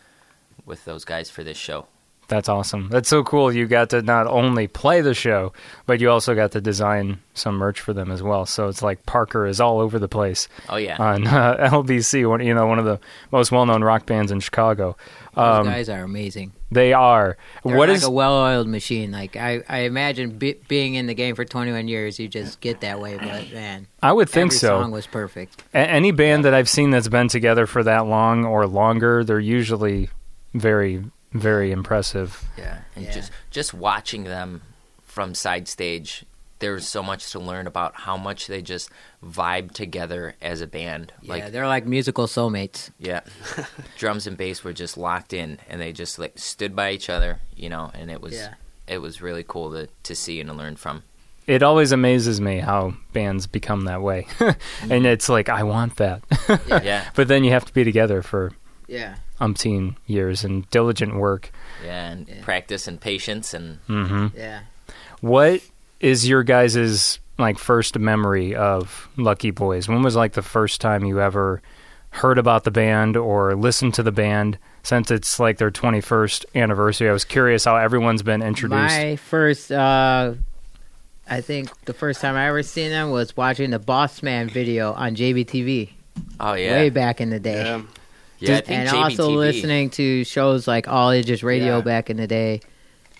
[0.66, 1.88] with those guys for this show.
[2.28, 2.90] That's awesome.
[2.90, 3.54] That's so cool.
[3.54, 5.54] You got to not only play the show,
[5.86, 8.48] but you also got to design some merch for them as well.
[8.48, 12.44] So it's like Parker is all over the place Oh yeah, on uh, LBC, one,
[12.44, 13.00] you know, one of the
[13.32, 14.98] most well-known rock bands in Chicago.
[15.36, 16.54] Those Um, guys are amazing.
[16.72, 17.38] they are.
[17.64, 19.12] They're what like is a well-oiled machine.
[19.12, 22.82] Like I, I imagine be, being in the game for 21 years, you just get
[22.82, 23.18] that way.
[23.18, 24.68] But man, I would think every so.
[24.82, 25.64] song was perfect.
[25.76, 29.40] A- any band that I've seen that's been together for that long or longer, they're
[29.40, 30.10] usually
[30.56, 31.04] very,
[31.40, 32.44] very impressive.
[32.58, 33.12] yeah, and Yeah.
[33.12, 34.62] just just watching them
[35.04, 36.26] from side stage.
[36.60, 38.90] There's so much to learn about how much they just
[39.24, 41.12] vibe together as a band.
[41.22, 42.92] Yeah, Like they're like musical soulmates.
[42.98, 43.22] Yeah.
[43.98, 47.40] Drums and bass were just locked in and they just like stood by each other,
[47.56, 48.54] you know, and it was Yeah.
[48.88, 51.04] it was really cool to to see and to learn from.
[51.46, 55.06] it always amazes me how bands become that way, and mm-hmm.
[55.06, 56.24] it's like I want that,
[56.84, 57.04] Yeah.
[57.16, 58.52] but then you have to be together for
[58.88, 59.16] Yeah.
[59.40, 61.52] Umpteen years and diligent work.
[61.84, 64.62] Yeah, and practice and patience and hmm Yeah.
[65.22, 65.62] What
[66.00, 69.88] is your guys' like first memory of Lucky Boys?
[69.88, 71.62] When was like the first time you ever
[72.12, 74.58] heard about the band or listened to the band?
[74.84, 78.96] Since it's like their 21st anniversary, I was curious how everyone's been introduced.
[78.96, 80.36] My first, uh,
[81.28, 84.94] I think the first time I ever seen them was watching the Boss Man video
[84.94, 85.90] on JBTV
[86.40, 87.64] oh yeah, way back in the day.
[87.64, 87.82] Yeah.
[88.40, 88.58] Yeah.
[88.58, 88.94] I think and JBTV.
[89.04, 91.82] also listening to shows like All Ages Radio Yeah.
[91.82, 92.62] back in the day.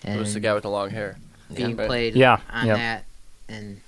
[0.04, 1.16] It was the guy with the long hair.
[1.54, 1.86] being right.
[1.86, 2.76] played Yeah, on yep.
[2.76, 3.04] that.
[3.48, 3.80] And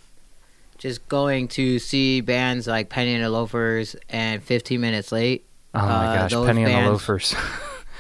[0.78, 5.44] just going to see bands like Penny and the Loafers and 15 Minutes Late.
[5.74, 7.34] oh my uh, gosh, those Penny and the Loafers.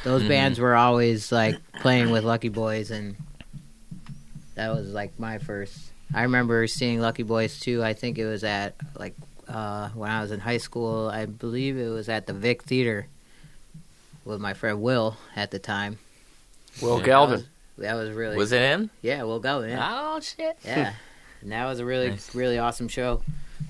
[0.04, 0.28] Those Mhm.
[0.28, 3.16] bands were always like playing with Lucky Boys, and
[4.54, 5.76] that was like my first.
[6.14, 7.82] I remember seeing Lucky Boys too.
[7.82, 9.14] I think it was at like
[9.48, 11.08] uh, when I was in high school.
[11.08, 13.06] I believe it was at the Vic Theater
[14.28, 15.98] with my friend Will at the time.
[16.82, 17.04] Will Yeah.
[17.06, 17.44] Galvin.
[17.78, 18.90] That was really Was it him?
[19.02, 19.70] yeah, Will Galvin.
[19.70, 20.58] Yeah, Oh shit.
[20.64, 20.92] yeah.
[21.40, 22.34] And that was a really Nice.
[22.34, 23.22] really awesome show.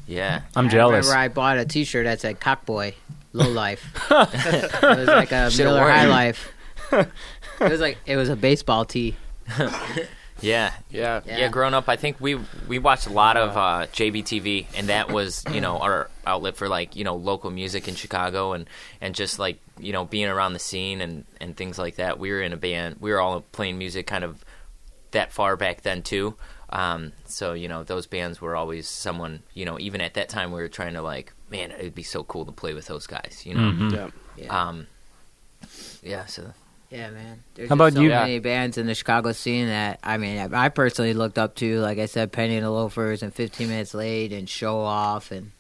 [0.07, 0.41] Yeah.
[0.57, 1.07] I'm I jealous.
[1.07, 2.95] remember I bought a T-shirt that said "Cockboy
[3.33, 6.07] Low Life." it was like a Should've Miller High.
[6.07, 6.53] Life.
[6.93, 7.09] it
[7.61, 9.17] was like it was a baseball tee.
[10.41, 10.73] Yeah.
[10.91, 11.21] Yeah.
[11.27, 11.49] Yeah.
[11.49, 15.45] growing up, I think we we watched a lot of uh, JBTV, and that was
[15.53, 18.69] you know our outlet for like you know local music in Chicago, and
[19.01, 22.19] and just like you know being around the scene and and things like that.
[22.19, 22.97] We were in a band.
[23.01, 24.45] We were all playing music kind of
[25.11, 26.35] that far back then too.
[26.71, 30.53] Um, so you know those bands were always someone you know even at that time
[30.53, 33.43] we were trying to like man it'd be so cool to play with those guys
[33.47, 33.93] you know Mhm.
[33.95, 34.11] Yeah.
[34.37, 34.69] Yeah.
[34.69, 34.87] um
[36.03, 36.53] yeah so
[36.91, 37.43] Yeah, man.
[37.55, 38.09] There's How about so you?
[38.09, 41.81] many bands in the Chicago scene that I mean, I personally looked up to.
[41.81, 45.53] Like I said, Penny and the Loafers and 15 Minutes Late and Show Off and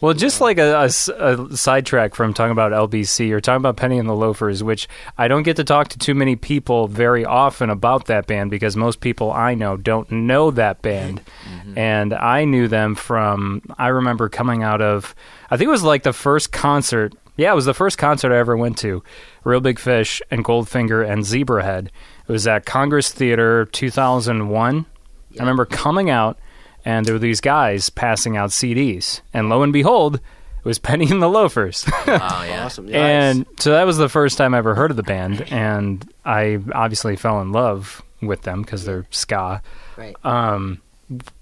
[0.00, 4.14] Well, just like a sidetrack from talking about LBC, you're talking about Penny and the
[4.14, 8.26] Loafers, which I don't get to talk to too many people very often about that
[8.26, 11.20] band because most people I know don't know that band.
[11.44, 11.78] Mm-hmm.
[11.78, 15.14] And I knew them from, I remember coming out of,
[15.50, 17.14] I think it was like the first concert.
[17.38, 19.02] Yeah, it was the first concert I ever went to.
[19.44, 21.86] Reel Big Fish and Goldfinger and Zebrahead.
[21.86, 24.86] It was at Congress Theater 2001.
[24.86, 26.38] I remember coming out
[26.84, 31.08] and there were these guys passing out CDs, and lo and behold, it was Penny
[31.10, 31.84] and the Loafers.
[31.90, 32.88] oh yeah Awesome.
[32.88, 36.06] Yeah, and so that was the first time I ever heard of the band, and
[36.24, 39.62] I obviously fell in love with them because they're ska.
[39.96, 40.16] right.
[40.24, 40.82] Um,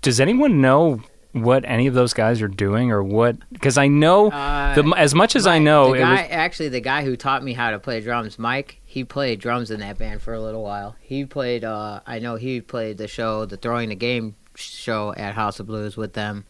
[0.02, 1.00] does anyone know
[1.36, 3.36] what any of those guys are doing, or what?
[3.52, 7.04] Because I know Uh, the, as much as I know, guy, was actually the guy
[7.04, 8.80] who taught me how to play drums, Mike.
[8.84, 10.96] He played drums in that band for a little while.
[11.00, 11.64] He played.
[11.64, 15.66] uh I know he played the show, the Throwing the Game show at House of
[15.66, 16.44] Blues with them.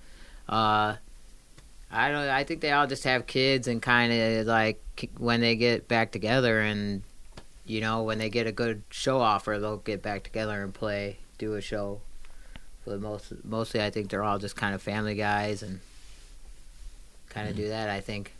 [0.48, 0.96] Uh
[1.90, 2.28] I don't.
[2.28, 4.80] I think they all just have kids and kind of like
[5.18, 7.02] when they get back together and
[7.64, 11.18] you know when they get a good show offer, they'll get back together and play,
[11.38, 12.00] do a show.
[12.86, 15.80] But most mostly, I think they're all just kind of family guys and
[17.30, 17.88] kind of do that.
[17.90, 18.32] I think.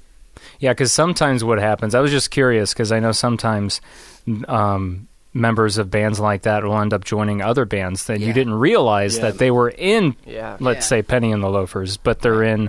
[0.61, 3.81] Yeah, because sometimes what happens, I was just curious because I know sometimes
[4.49, 8.55] um, members of bands like that will end up joining other bands that you didn't
[8.55, 9.23] realize Yeah.
[9.23, 10.57] that they were in, Yeah.
[10.61, 10.99] let's Yeah.
[10.99, 12.69] say, Penny and the Loafers, but they're in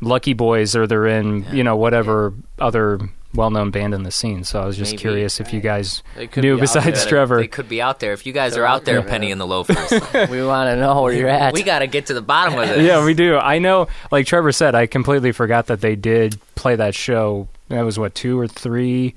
[0.00, 3.00] Lucky Boys or they're in, you know, whatever other
[3.34, 4.42] well known band in the scene.
[4.44, 5.00] So I was just Maybe.
[5.00, 7.08] curious if you guys could knew be besides there.
[7.08, 7.36] Trevor.
[7.38, 9.26] they could be out there if you guys They're are out out there there, penny
[9.26, 9.32] man.
[9.32, 9.90] in the loafers
[10.30, 11.54] We want to know where you're at.
[11.54, 13.36] we got to get to the bottom of this yeah, we do.
[13.36, 17.48] I know, like Trevor said, I completely forgot that they did play that show.
[17.68, 19.14] That was what, two or three,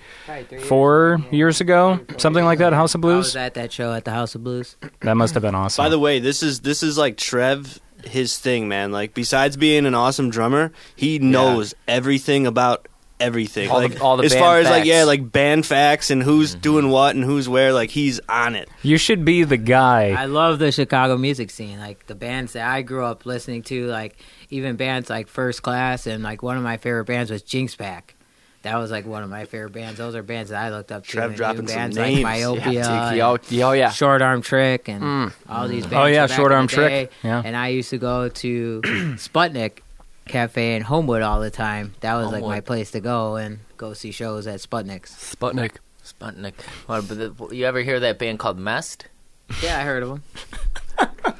[0.68, 2.00] four years ago?
[2.18, 3.26] Something like that, House of I Blues?
[3.26, 4.76] was at that show at the House of Blues.
[5.02, 5.84] That must have been awesome.
[5.84, 8.92] By the way, this is this is like Trev his thing, man.
[8.92, 12.88] Like besides being an awesome drummer, he knows everything about
[13.24, 13.70] everything.
[13.70, 16.22] All the- like all the as band far as like yeah, like band facts and
[16.22, 17.74] who's doing what and who's where.
[17.74, 18.70] Like he's on it.
[18.82, 20.10] You should be the guy.
[20.12, 23.88] I love the Chicago music scene, like the bands that I grew up listening to,
[23.88, 24.18] like
[24.50, 28.16] even bands like First Class, and like one of my favorite bands was Jinx Pack.
[28.64, 29.98] That was like one of my favorite bands.
[29.98, 31.10] Those are bands that I looked up to.
[31.12, 32.24] Trev and dropping even some bands names.
[32.24, 33.90] like Myopia, Tiki, and oh, oh, yeah.
[33.92, 35.34] Short Arm Trick, and Mm.
[35.50, 35.96] all these bands.
[35.96, 37.10] Oh, yeah, Short Arm Trick.
[37.12, 37.16] day.
[37.24, 37.42] Yeah.
[37.44, 38.82] And I used to go to
[39.18, 39.80] Sputnik
[40.26, 41.94] Cafe in Homewood all the time.
[42.02, 42.66] That was like my Homewood.
[42.66, 45.12] place to go and go see shows at Sputnik's.
[45.36, 45.78] Sputnik.
[46.04, 46.54] Sputnik.
[46.88, 47.18] What, but
[47.50, 49.08] the, you ever hear that band called Mest?
[49.62, 50.24] Yeah, I heard of them.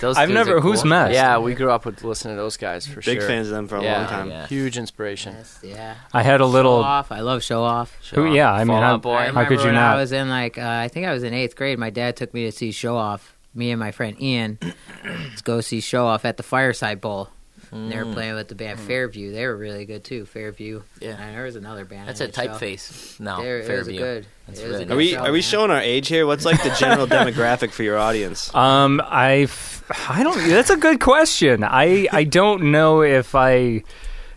[0.00, 0.56] Those I've dudes never.
[0.56, 0.90] are Who's cool.
[0.90, 1.14] Mest?
[1.14, 3.14] Yeah, we grew up with listening to those guys for sure.
[3.14, 3.28] Big sure.
[3.28, 4.30] fans of them for a Yeah, long time.
[4.30, 4.46] yeah.
[4.46, 5.34] Huge inspiration.
[5.34, 5.94] Yes, yeah.
[6.12, 6.72] I had a Show little.
[6.74, 7.10] off.
[7.10, 7.96] I love show off.
[8.02, 8.34] Show Who- off.
[8.34, 9.14] yeah, I mean, Fall how- Out Boy.
[9.14, 9.94] I How remember could you when not?
[9.96, 11.78] I was in like uh, I think I was in eighth grade.
[11.78, 14.58] My dad took me to see Show Off me and my friend Ian
[15.04, 17.30] let's go see show off at the Fireside Bowl.
[17.72, 19.32] And they were playing with the band Fairview.
[19.32, 20.24] They were really good too.
[20.26, 20.82] Fairview.
[21.00, 21.16] Yeah.
[21.20, 22.08] And there was another band.
[22.08, 23.18] That's a typeface.
[23.20, 23.98] No, There, it was a Fairview.
[23.98, 24.26] good.
[24.46, 24.92] That's it was really a nice.
[24.92, 25.42] Are we good are show, we man.
[25.42, 26.26] showing our age here?
[26.26, 28.54] What's like the general demographic for your audience?
[28.54, 30.48] Um, I, f- I don't.
[30.48, 31.64] That's a good question.
[31.64, 33.82] I, I don't know if I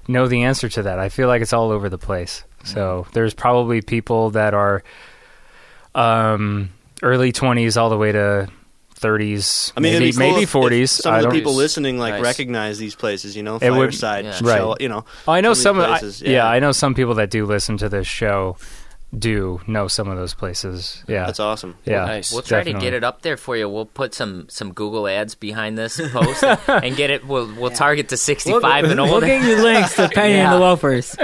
[0.08, 0.98] know the answer to that.
[1.00, 2.44] I feel like it's all over the place.
[2.63, 4.84] So there's probably people that are,
[5.96, 6.70] um,
[7.02, 8.50] early twenties all the way to
[9.00, 9.74] thirties.
[9.76, 10.92] I mean, maybe, cool maybe if- if forties.
[10.92, 11.36] Some I of the don't.
[11.38, 12.24] people listening like Nice.
[12.24, 13.36] recognize these places.
[13.36, 14.32] You know, It would- Fireside, Yeah.
[14.34, 14.82] Show, Right.
[14.82, 15.80] You know, Oh, I know some some.
[15.80, 16.30] of these I, places, yeah.
[16.32, 16.48] yeah.
[16.48, 18.58] I know some people that do listen to this show
[19.18, 21.04] do know some of those places.
[21.08, 21.74] Yeah, that's awesome.
[21.84, 22.06] yeah.
[22.06, 22.32] Nice.
[22.32, 23.68] We'll try to get it up there for you.
[23.68, 27.26] We'll put some some Google ads behind this post and get it.
[27.26, 29.26] We'll we'll target to sixty five and We'll older.
[29.26, 31.16] get you links to Penny and the Loafers.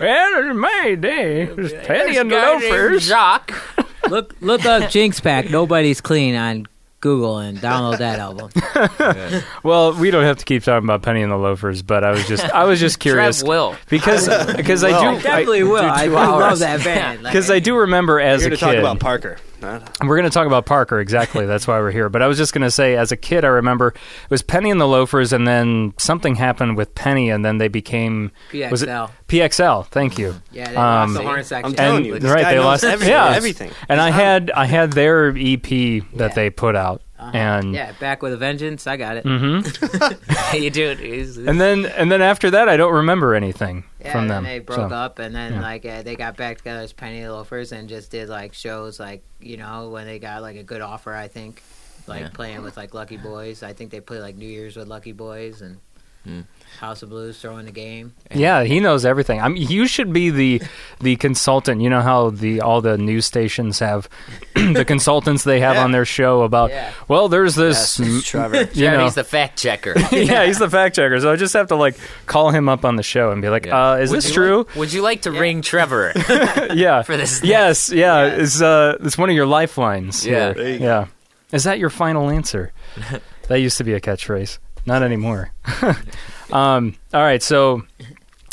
[0.00, 3.06] Well, in my day, it was Penny This and the Loafers.
[3.06, 3.52] Jacques.
[4.08, 5.48] Look look up Jinx Pack.
[5.48, 6.66] Nobody's clean on
[7.02, 8.50] Google and download that album.
[9.62, 12.26] Well, we don't have to keep talking about Penny and the Loafers, but I was
[12.26, 13.76] just I was just curious Trev will.
[13.88, 15.84] because because I do Definitely will.
[15.84, 17.22] I, two I love that band.
[17.22, 18.60] Like, because I do remember as Here a kid.
[18.60, 19.38] talk about Parker.
[19.62, 21.46] Not- we're going to talk about Parker exactly.
[21.46, 22.08] That's why we're here.
[22.08, 24.70] But I was just going to say, as a kid, I remember it was Penny
[24.70, 28.30] and the Loafers, and then something happened with Penny, and then they became
[28.70, 29.10] was it PXL.
[29.28, 29.86] PXL?
[29.86, 30.34] Thank you.
[30.50, 31.64] Yeah, they Um, lost the horn section.
[31.66, 33.08] I'm telling And- you, this right, guy they knows lost everything.
[33.14, 33.30] yeah.
[33.34, 33.70] everything.
[33.88, 36.34] And I had I had their EP that Yeah.
[36.34, 37.36] they put out, Uh-huh.
[37.36, 38.86] and yeah, back with a vengeance.
[38.86, 39.24] I got it.
[39.24, 40.56] Mm-hmm.
[40.62, 40.98] you do it.
[40.98, 44.44] He's- and then and then after that, I don't remember anything Yeah, from and them.
[44.44, 44.94] then they broke so.
[44.96, 45.60] up, and then yeah.
[45.62, 49.22] like uh, they got back together as Penny Loafers and just did like shows like
[49.40, 51.14] you know when they got like a good offer.
[51.14, 51.62] I think
[52.06, 52.28] like Yeah.
[52.34, 53.62] playing with like Lucky Boys.
[53.62, 55.78] I think they played like New Year's with Lucky Boys and
[56.24, 56.40] Hmm.
[56.78, 58.12] House of Blues throwing the game.
[58.34, 59.40] Yeah, he knows everything.
[59.40, 60.62] I mean, you should be the
[61.00, 61.80] the consultant.
[61.80, 64.08] You know how the all the news stations have
[64.54, 65.84] the consultants they have Yeah.
[65.84, 66.70] on their show about.
[66.70, 66.90] Yeah.
[67.06, 68.00] Well, there's this.
[68.00, 68.68] Yes, it's Trevor.
[68.72, 69.94] you know, He's the fact checker.
[70.12, 71.20] yeah, he's the fact checker.
[71.20, 73.66] So I just have to like call him up on the show and be like,
[73.66, 73.90] Yeah.
[73.92, 76.12] uh, "Is Would this true?" like- would you like to ring Trevor?
[76.74, 77.02] yeah.
[77.06, 77.90] for this Yes.
[77.92, 78.24] Yeah.
[78.26, 80.26] It's uh, it's one of your lifelines.
[80.26, 80.52] Yeah.
[80.52, 80.84] There you go.
[80.84, 81.06] Yeah.
[81.52, 82.72] Is that your final answer?
[83.48, 84.58] that used to be a catchphrase.
[84.86, 85.52] Not anymore.
[86.52, 87.42] um, all right.
[87.42, 87.82] So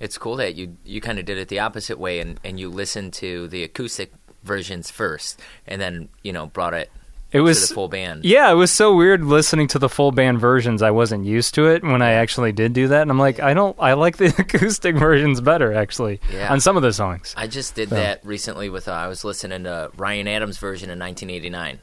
[0.00, 2.68] It's cool that you you kind of did it the opposite way, and and you
[2.68, 6.90] listened to the acoustic versions first, and then you know brought it
[7.30, 8.24] It to was the full band.
[8.24, 10.82] Yeah, it was so weird listening to the full band versions.
[10.82, 13.54] I wasn't used to it when I actually did do that, and I'm like, I
[13.54, 13.76] don't.
[13.78, 16.52] I like the acoustic versions better actually Yeah.
[16.52, 17.32] on some of the songs.
[17.36, 17.94] I just did So.
[17.94, 21.78] that recently with uh, I was listening to Ryan Adams' version in 1989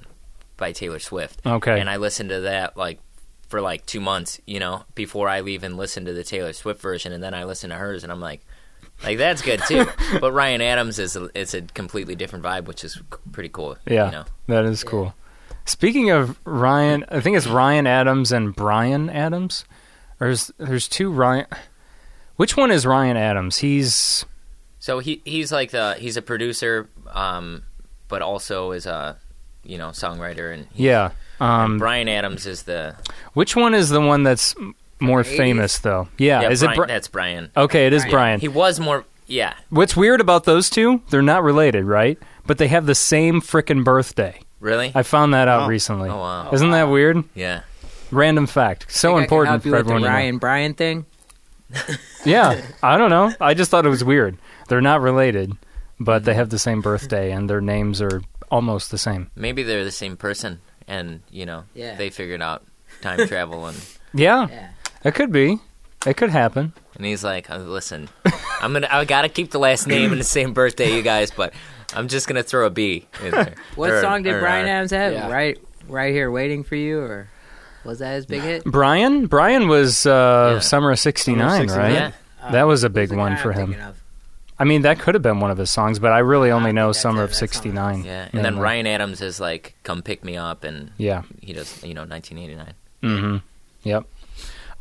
[0.59, 1.41] by Taylor Swift.
[1.45, 1.79] Okay.
[1.79, 2.99] and I listened to that like
[3.47, 7.11] for like two months, you know, before I even listened to the Taylor Swift version,
[7.11, 8.41] and then I listened to hers, and I'm like,
[9.03, 9.87] like that's good too.
[10.21, 13.75] but Ryan Adams is a, it's a completely different vibe, which is c- pretty cool.
[13.87, 14.25] Yeah, you know.
[14.47, 15.15] that is cool.
[15.65, 19.65] Speaking of Ryan, I think it's Ryan Adams and Bryan Adams.
[20.19, 21.47] There's there's two Ryan.
[22.35, 23.57] Which one is Ryan Adams?
[23.57, 24.25] He's
[24.79, 27.63] So he he's like the he's a producer, um,
[28.07, 29.17] but also is a
[29.63, 31.11] you know songwriter, and yeah.
[31.39, 32.95] Um, Bryan Adams is the
[33.33, 34.55] which one is the one that's
[34.99, 35.37] more 80s?
[35.37, 36.09] famous though?
[36.17, 36.77] Yeah, yeah is Bryan, it?
[36.77, 37.51] Bri- that's Bryan.
[37.55, 38.11] okay, it is Bryan.
[38.13, 38.39] Bryan.
[38.41, 39.53] He was more yeah.
[39.69, 41.01] What's weird about those two?
[41.09, 42.17] They're not related, right?
[42.45, 44.39] But they have the same frickin' birthday.
[44.59, 44.91] Really?
[44.95, 45.67] I found that out Oh.
[45.67, 46.09] recently.
[46.09, 46.49] Oh wow.
[46.51, 47.23] Isn't that weird?
[47.35, 47.61] Yeah.
[48.11, 48.91] Random fact.
[48.91, 50.01] So Think I can important help you for with the everyone.
[50.11, 50.15] to.
[50.17, 51.05] Ryan Bryan thing.
[52.25, 53.31] Yeah, I don't know.
[53.39, 54.37] I just thought it was weird.
[54.67, 55.53] They're not related,
[55.99, 58.21] but they have the same birthday and their names are
[58.51, 59.29] almost the same.
[59.35, 61.95] Maybe they're the same person, and you know, Yeah.
[61.95, 62.63] they figured out
[63.01, 63.77] time travel, and
[64.13, 64.69] Yeah, Yeah.
[65.03, 65.59] it could be.
[66.05, 66.73] It could happen.
[66.95, 68.09] and he's like, "Uh, "Listen,
[68.61, 71.53] I'm gonna, I gotta keep the last name and the same birthday, you guys, but
[71.93, 73.55] I'm just gonna throw a B." In there.
[73.75, 75.13] What Or- song did or, Bryan uh, Adams have?
[75.13, 75.29] yeah.
[75.31, 77.27] Right, right here, waiting for you, or
[77.83, 78.63] was that his big hit?
[78.65, 79.27] Bryan?
[79.27, 80.59] Bryan was uh, Yeah.
[80.59, 81.91] Summer of 69, right?
[81.93, 82.11] Yeah,
[82.51, 83.73] That was a big Who's the one for him.
[83.81, 84.01] of?
[84.59, 86.73] I mean, that could have been one of his songs, but I really only I
[86.73, 87.25] know Summer it.
[87.25, 88.03] of 69.
[88.03, 91.21] yeah, and then Ryan Adams is like, "Come pick me up," and Yeah.
[91.41, 92.73] he does, you know, 1989.
[93.01, 93.37] Mm-hmm.
[93.83, 94.05] Yep.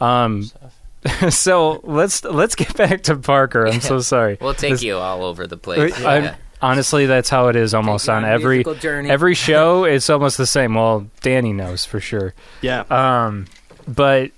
[0.00, 0.50] Um,
[1.30, 3.66] so let's let's get back to Parker.
[3.66, 4.36] I'm so sorry.
[4.40, 5.94] We'll take This- you all over the place.
[6.04, 6.34] I- Yeah.
[6.60, 9.10] honestly, that's how it is almost Take you on every journey.
[9.10, 9.84] every show.
[9.84, 10.74] It's almost the same.
[10.74, 12.34] Well, Danny knows for sure.
[12.62, 12.80] Yeah.
[12.90, 13.46] Um,
[13.86, 14.32] but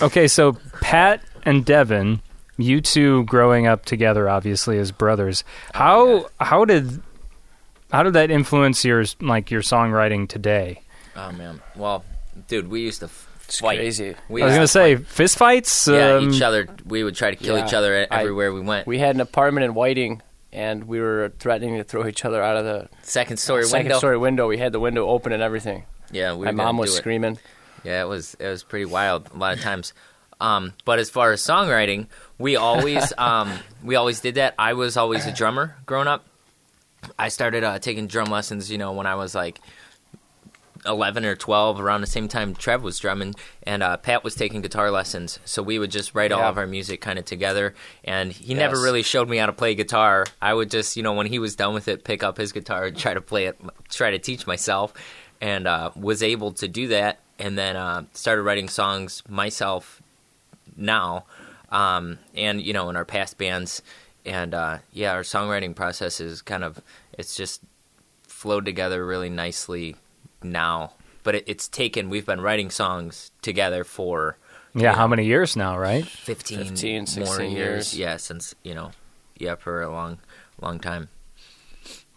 [0.00, 2.20] okay, so Pat and Devin,
[2.56, 5.44] you two growing up together, obviously as brothers.
[5.74, 7.02] How how did
[7.92, 10.82] how did that influence your like your songwriting today?
[11.16, 12.04] Oh man, well,
[12.48, 13.08] dude, we used to
[13.44, 13.78] It's fight.
[13.78, 14.14] crazy.
[14.28, 15.86] We I was gonna to say fist fights.
[15.88, 16.66] Yeah, um, each other.
[16.86, 18.86] We would try to kill Yeah, each other I- everywhere we went.
[18.86, 20.20] We had an apartment in Whiting,
[20.52, 23.98] and we were threatening to throw each other out of the Second story second window.
[23.98, 24.48] story window.
[24.48, 25.84] We had the window open and everything.
[26.10, 27.00] Yeah, we My mom was do it.
[27.00, 27.38] screaming.
[27.84, 29.92] Yeah, it was it was pretty wild a lot of times.
[30.40, 32.06] Um, but as far as songwriting,
[32.38, 34.54] we always um, we always did that.
[34.58, 36.24] I was always a drummer growing up.
[37.18, 39.60] I started uh, taking drum lessons, you know, when I was like
[40.84, 44.60] eleven or twelve, around the same time Trev was drumming, and uh, Pat was taking
[44.60, 45.38] guitar lessons.
[45.44, 47.74] So we would just write all of our music kind of together.
[48.04, 50.26] And he never really showed me how to play guitar.
[50.40, 52.86] I would just, you know, when he was done with it, pick up his guitar
[52.86, 53.58] and try to play it,
[53.88, 54.92] try to teach myself,
[55.40, 57.20] and uh, was able to do that.
[57.38, 60.02] And then uh, started writing songs myself
[60.76, 61.24] now,
[61.70, 63.82] um, and you know, in our past bands.
[64.24, 66.80] And uh, yeah, our songwriting process is kind of
[67.12, 67.62] it's just
[68.26, 69.96] flowed together really nicely
[70.42, 70.92] now.
[71.22, 72.08] But it, it's taken.
[72.10, 74.36] We've been writing songs together for
[74.76, 75.78] yeah, how many years now?
[75.78, 76.04] Right?
[76.04, 77.52] 15, 15, more 16 years.
[77.52, 77.98] years.
[77.98, 78.90] Yeah, since you know,
[79.38, 80.18] yeah, for a long,
[80.60, 81.08] long time.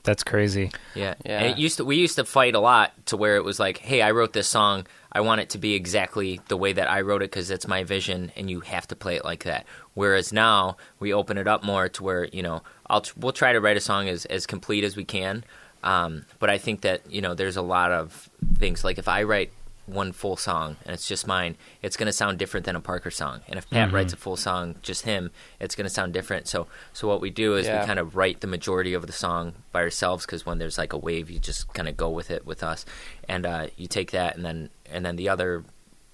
[0.04, 0.72] That's crazy.
[0.96, 1.40] Yeah, Yeah.
[1.40, 3.78] And it used to we used to fight a lot to where it was like,
[3.78, 4.88] hey, I wrote this song.
[5.12, 7.84] I want it to be exactly the way that I wrote it because it's my
[7.84, 9.66] vision, and you have to play it like that.
[9.96, 13.54] Whereas now we open it up more to where you know, I'll tr- we'll try
[13.54, 15.44] to write a song as as complete as we can.
[15.84, 19.24] Um, but I think that you know, there's a lot of things like if I
[19.24, 19.52] write
[19.90, 23.12] one full song and it's just mine, it's going to sound different than a Parker
[23.12, 23.42] song.
[23.48, 26.48] And if Pat writes a full song, just him, it's going to sound different.
[26.48, 27.82] So, so what we do is Yeah.
[27.82, 30.94] we kind of write the majority of the song by ourselves because when there's like
[30.94, 32.86] a wave, you just kind of go with it with us,
[33.28, 35.64] and uh, you take that and then and then the other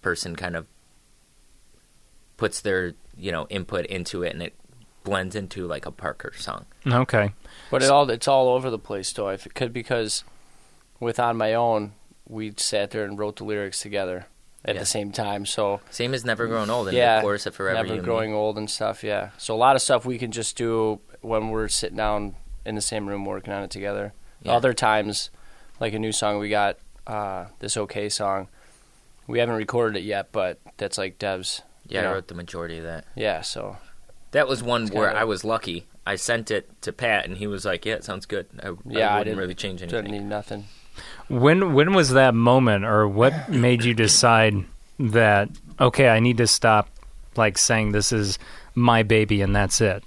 [0.02, 0.66] person kind of
[2.38, 4.54] puts their you know input into it and it
[5.04, 6.66] blends into like a Parker song.
[6.86, 7.32] Okay.
[7.72, 9.30] But it all it's all over the place though.
[9.30, 10.24] If it could because
[11.00, 11.94] with on my own,
[12.28, 14.26] we sat there and wrote the lyrics together
[14.64, 14.80] at Yeah.
[14.82, 15.46] the same time.
[15.46, 18.06] So Same as Never Grown Old and yeah, of course, forever never you and me.
[18.06, 19.04] growing old and stuff.
[19.04, 19.30] Yeah.
[19.38, 22.82] So a lot of stuff we can just do when we're sitting down in the
[22.82, 24.14] same room working on it together.
[24.42, 24.54] Yeah.
[24.54, 25.30] Other times,
[25.80, 28.48] like a new song we got, uh, this okay song.
[29.28, 31.62] We haven't recorded it yet, but that's like Dev's.
[31.88, 33.06] Yeah, you I wrote the majority of that.
[33.16, 33.42] Yeah.
[33.42, 33.78] So
[34.32, 35.86] That was one where kinda- I was lucky.
[36.08, 39.10] I sent it to Pat, and he was like, "Yeah, it sounds good." I, yeah,
[39.10, 40.04] I I, wouldn't didn't really change anything.
[40.04, 40.66] Didn't need nothing.
[41.28, 44.64] When when was that moment, or what made you decide
[45.00, 46.90] that okay, I need to stop
[47.36, 48.40] like saying this is
[48.76, 50.04] my baby and that's it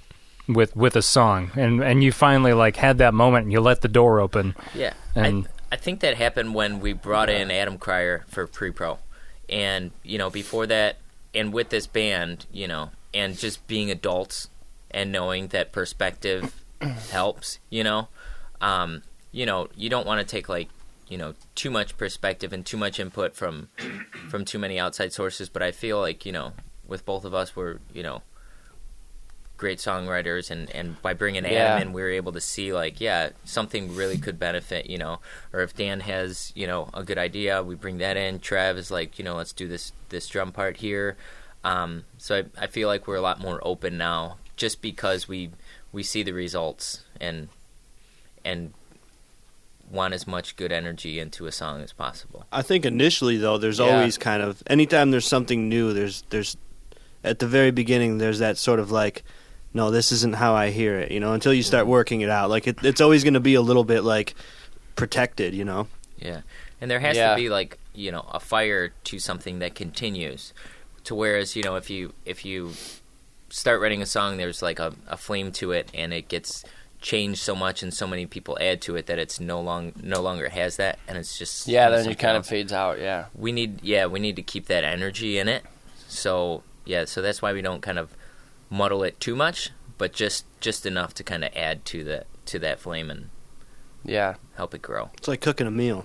[0.48, 3.80] with with a song, and and you finally like had that moment and you let
[3.82, 4.54] the door open.
[4.74, 8.98] Yeah, And- I, I think that happened when we brought in Adam Cryer for pre-pro,
[9.50, 10.96] and you know before that,
[11.34, 14.48] and with this band, you know, and just being adults
[14.90, 16.64] and knowing that perspective
[17.10, 17.58] helps.
[17.68, 18.08] You know,
[18.62, 20.68] um, you know, you don't want to take like
[21.08, 23.68] you know too much perspective and too much input from
[24.30, 25.48] from too many outside sources.
[25.48, 26.52] But I feel like you know,
[26.86, 28.22] with both of us, we're you know
[29.56, 31.80] great songwriters and and by bringing Adam Yeah.
[31.80, 35.18] in we were able to see like yeah something really could benefit you know
[35.52, 38.92] or if Dan has you know a good idea we bring that in Trev is
[38.92, 41.16] like you know let's do this this drum part here
[41.64, 45.50] um, so I, I feel like we're a lot more open now just because we
[45.90, 47.48] we see the results and
[48.44, 48.72] and
[49.90, 53.78] want as much good energy into a song as possible I think initially though, there's
[53.78, 53.86] Yeah.
[53.86, 56.56] always kind of anytime there's something new, there's there's
[57.24, 59.24] at the very beginning there's that sort of like,
[59.74, 62.48] no, this isn't how I hear it, you know, until you start working it out.
[62.50, 64.34] Like it, it's always going to be a little bit like
[64.96, 65.88] protected, you know.
[66.18, 66.40] Yeah,
[66.80, 67.30] and there has Yeah.
[67.30, 70.52] to be like you know a fire to something that continues.
[71.04, 72.72] To whereas you know if you if you
[73.50, 76.64] start writing a song, there's like a, a flame to it, and it gets
[77.00, 80.20] changed so much, and so many people add to it that it's no long no
[80.20, 82.98] longer has that, and it's just Yeah, then it kind of fades out.
[83.00, 83.26] Yeah.
[83.34, 85.64] We need yeah we need to keep that energy in it.
[86.08, 88.14] So yeah, so that's why we don't kind of
[88.70, 92.58] muddle it too much, but just just enough to kind of add to that to
[92.60, 93.30] that flame and
[94.04, 94.34] Yeah.
[94.56, 95.10] help it grow.
[95.18, 96.04] It's like cooking a meal.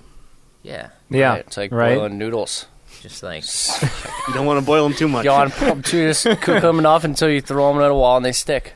[0.62, 1.44] Yeah, Yeah, Right.
[1.48, 1.96] It's like right.
[1.98, 2.68] boiling noodles.
[3.04, 3.44] Just like
[4.28, 5.26] You don't want to boil them too much.
[5.26, 8.26] You want to just cook them enough until you throw them at a wall and
[8.26, 8.74] they stick.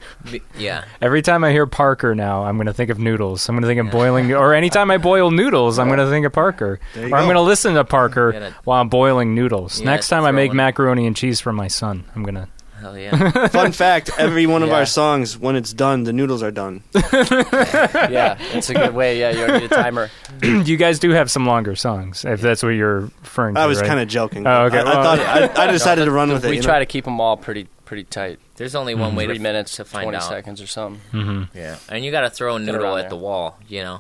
[0.58, 0.84] yeah.
[1.02, 3.48] Every time I hear Parker now, I'm going to think of noodles.
[3.48, 6.26] I'm going to think of boiling, or anytime I boil noodles, I'm going to think
[6.26, 6.80] of Parker.
[6.96, 7.20] Or I'm go.
[7.24, 9.82] going to listen to Parker gotta- while I'm boiling noodles.
[9.82, 12.48] Next time I make in- macaroni and cheese for my son, I'm going to.
[12.80, 13.48] Hell yeah.
[13.48, 14.76] Fun fact: every one of Yeah.
[14.78, 16.84] our songs, when it's done, the noodles are done.
[16.94, 19.20] Yeah, it's a good way.
[19.20, 20.10] Yeah, you need a timer.
[20.44, 23.62] you guys do have some longer songs, if that's what you're referring to.
[23.62, 23.88] I was right?
[23.88, 24.46] kind of joking.
[24.48, 24.78] Oh, okay.
[24.80, 25.20] I, I Well- thought
[25.60, 26.50] I, I decided to run with it.
[26.50, 26.80] We you try know?
[26.80, 28.40] to keep them all pretty pretty tight.
[28.56, 30.24] There's only one way to Three minutes to find twenty out.
[30.24, 31.02] seconds or something.
[31.14, 31.58] Mm-hmm.
[31.58, 33.10] Yeah, and you got to throw a noodle around at there.
[33.12, 33.58] the wall.
[33.68, 34.00] You know.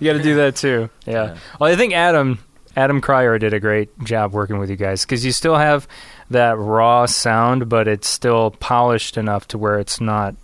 [0.00, 0.90] You got to do that too.
[1.06, 1.12] Yeah.
[1.12, 1.36] Yeah.
[1.60, 2.38] Well, I think Adam
[2.76, 5.86] Adam Cryer did a great job working with you guys because you still have
[6.30, 10.34] that raw sound, but it's still polished enough to where it's not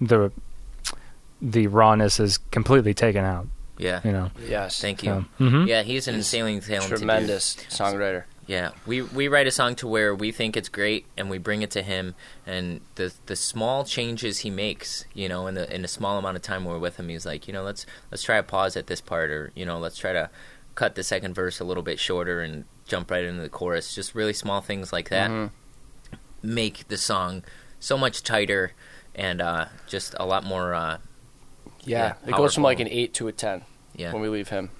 [0.00, 0.30] the
[1.42, 3.46] the rawness is completely taken out.
[3.78, 4.00] Yeah.
[4.04, 4.30] You know.
[4.46, 5.26] Yes, Thank you.
[5.38, 5.66] So, mhm.
[5.66, 6.98] Yeah, he's an insanely talented dude.
[6.98, 8.24] tremendous songwriter.
[8.46, 11.62] Yeah, we we write a song to where we think it's great, and we bring
[11.62, 15.84] it to him, and the the small changes he makes, you know, in the in
[15.84, 18.36] a small amount of time we're with him, he's like, you know, let's let's try
[18.38, 20.30] a pause at this part, or you know, let's try to
[20.74, 23.94] cut the second verse a little bit shorter and jump right into the chorus.
[23.94, 25.50] Just really small things like that Mhm.
[26.42, 27.44] make the song
[27.78, 28.72] so much tighter
[29.14, 30.74] and uh, just a lot more.
[30.74, 30.98] Uh,
[31.84, 33.62] Yeah, Yeah, it goes from like an eight to a ten
[33.96, 34.70] yeah, when we leave him.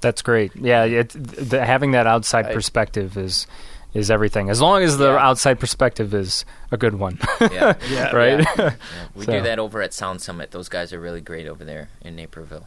[0.00, 0.54] That's great.
[0.54, 3.46] Yeah, it, the, having that outside I- perspective is
[3.94, 4.50] is everything.
[4.50, 5.26] As long as the Yeah.
[5.28, 7.74] outside perspective is a good one, yeah.
[7.90, 8.14] Yeah.
[8.14, 8.46] right?
[8.58, 8.74] yeah.
[9.14, 10.50] We So- do that over at Sound Summit.
[10.52, 12.66] Those guys are really great over there in Naperville.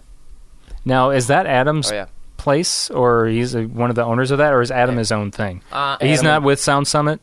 [0.85, 2.05] now, is that Adam's Oh yeah,
[2.39, 5.29] place, or he's a, one of the owners of that, or is Adam his own
[5.29, 5.61] thing?
[5.71, 7.19] Uh, He's Adam- not with Sound Summit.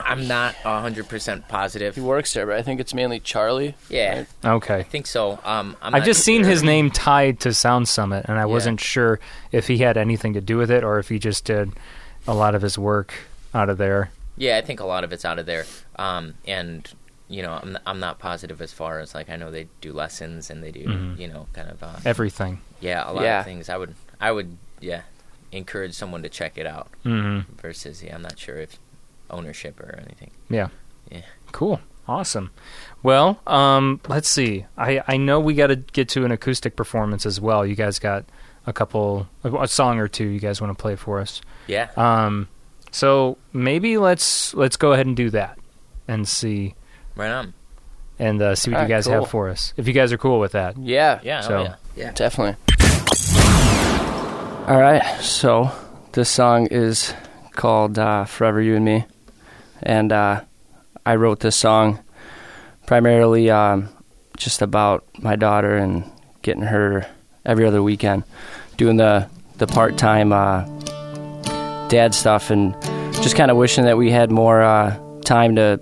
[0.00, 1.94] I'm not hundred percent positive.
[1.94, 3.76] he works there, but I think it's mainly Charlie.
[3.88, 4.26] Yeah, right?
[4.44, 4.78] Okay.
[4.78, 5.38] I think so.
[5.44, 6.50] Um, I'm I've not just seen sure.
[6.50, 8.46] his name tied to Sound Summit, and I Yeah.
[8.46, 9.20] wasn't sure
[9.52, 11.70] if he had anything to do with it or if he just did
[12.26, 13.14] a lot of his work
[13.54, 14.10] out of there.
[14.36, 15.64] Yeah, I think a lot of it's out of there.
[15.94, 16.90] Um, and
[17.28, 20.50] you know, I'm I'm not positive as far as like I know they do lessons
[20.50, 21.18] and they do Mhm.
[21.20, 22.60] you know kind of uh, Everything.
[22.80, 23.38] yeah a lot Yeah.
[23.38, 23.68] of things.
[23.68, 23.94] I would
[24.24, 25.02] I would yeah
[25.52, 28.78] encourage someone to check it out hmm versus yeah I'm not sure if
[29.30, 30.30] ownership or anything.
[30.50, 30.68] Yeah.
[31.10, 31.22] Yeah.
[31.52, 31.80] Cool.
[32.06, 32.50] Awesome.
[33.02, 34.66] Well, um, let's see.
[34.76, 37.64] I, I know we got to get to an acoustic performance as well.
[37.64, 38.24] You guys got
[38.66, 41.40] a couple, a, a song or two you guys want to play for us.
[41.66, 42.48] Yeah, Um,
[42.90, 45.58] so maybe let's let's go ahead and do that
[46.06, 46.74] and see
[47.16, 47.54] right on.
[48.18, 49.20] and uh, see what you Alright, guys cool.
[49.22, 49.72] have for us.
[49.78, 50.76] If you guys are cool with that.
[50.76, 51.76] Yeah, Yeah, So- oh, yeah.
[51.96, 52.12] Yeah.
[52.12, 52.56] definitely.
[54.66, 55.70] All right, so
[56.12, 57.12] this song is
[57.50, 59.04] called uh, "Forever You and Me,"
[59.82, 60.40] and uh,
[61.04, 62.02] I wrote this song
[62.86, 63.90] primarily um,
[64.38, 66.10] just about my daughter and
[66.40, 67.06] getting her
[67.44, 68.24] every other weekend,
[68.78, 70.64] doing the the part time uh,
[71.88, 72.72] dad stuff, and
[73.16, 75.78] just kind of wishing that we had more uh, time to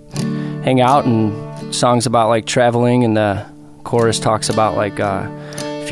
[0.65, 3.45] hang out and songs about like traveling, and the
[3.85, 4.99] chorus talks about like.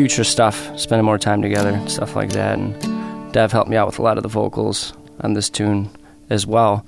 [0.01, 2.57] Future stuff, spending more time together, stuff like that.
[2.57, 5.91] And Dev helped me out with a lot of the vocals on this tune
[6.31, 6.83] as well.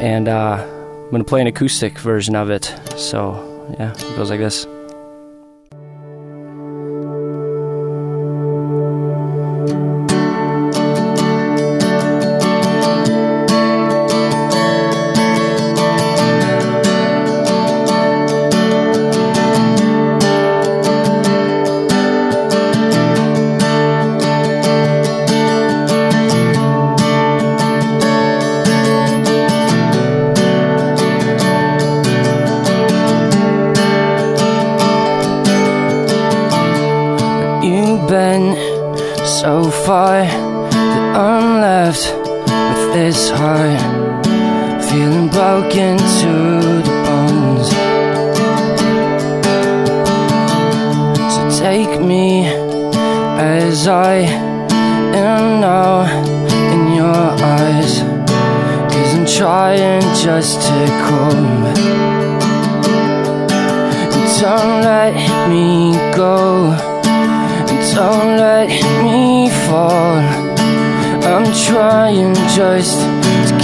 [0.00, 2.74] And uh, I'm going to play an acoustic version of it.
[2.96, 4.66] So, yeah, it goes like this.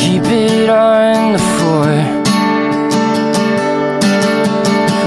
[0.05, 1.89] Keep it on the floor.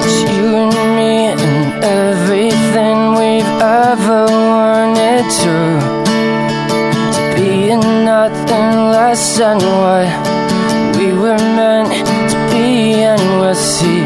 [0.02, 5.56] It's you and me and everything we've ever wanted to.
[7.16, 7.76] To be
[8.12, 10.10] nothing less than what
[10.98, 11.94] we were meant
[12.32, 14.02] to be, and we'll see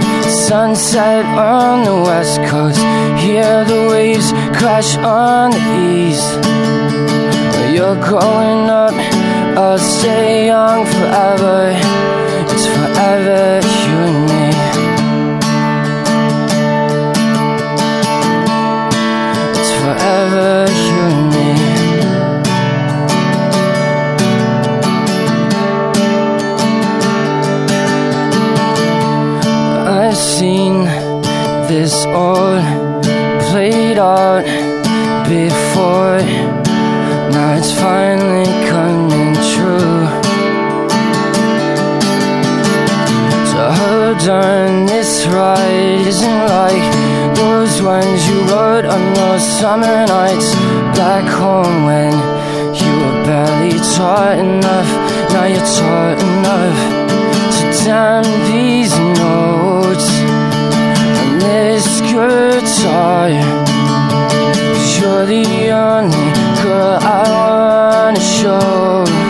[0.50, 1.24] sunset
[1.56, 2.82] on the west coast.
[3.24, 4.30] Hear the waves
[4.60, 5.66] crash on the
[6.04, 6.32] east.
[7.74, 8.94] You're growing up,
[9.58, 11.74] I'll stay young forever.
[12.54, 14.48] It's forever, you and me.
[19.60, 21.50] It's forever, you and me.
[29.86, 30.86] I've seen
[31.68, 32.60] this all
[33.50, 34.46] played out
[35.28, 36.22] before.
[37.32, 38.61] Now it's finally
[44.28, 50.54] on, this ride isn't like those ones you rode on those summer nights
[50.98, 52.12] back home when
[52.82, 54.92] you were barely taught enough.
[55.34, 56.80] Now you're taught enough
[57.56, 60.10] to damn these notes
[61.22, 63.30] on this guitar.
[65.00, 66.28] You're the only
[66.62, 69.21] girl I wanna show.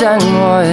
[0.00, 0.64] Than what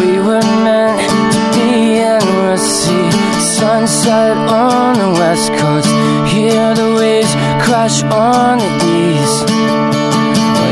[0.00, 0.98] we were meant
[1.32, 5.86] to be, and we'll see sunset on the west coast.
[6.34, 7.32] Hear the waves
[7.62, 8.70] crash on the
[9.14, 9.48] east.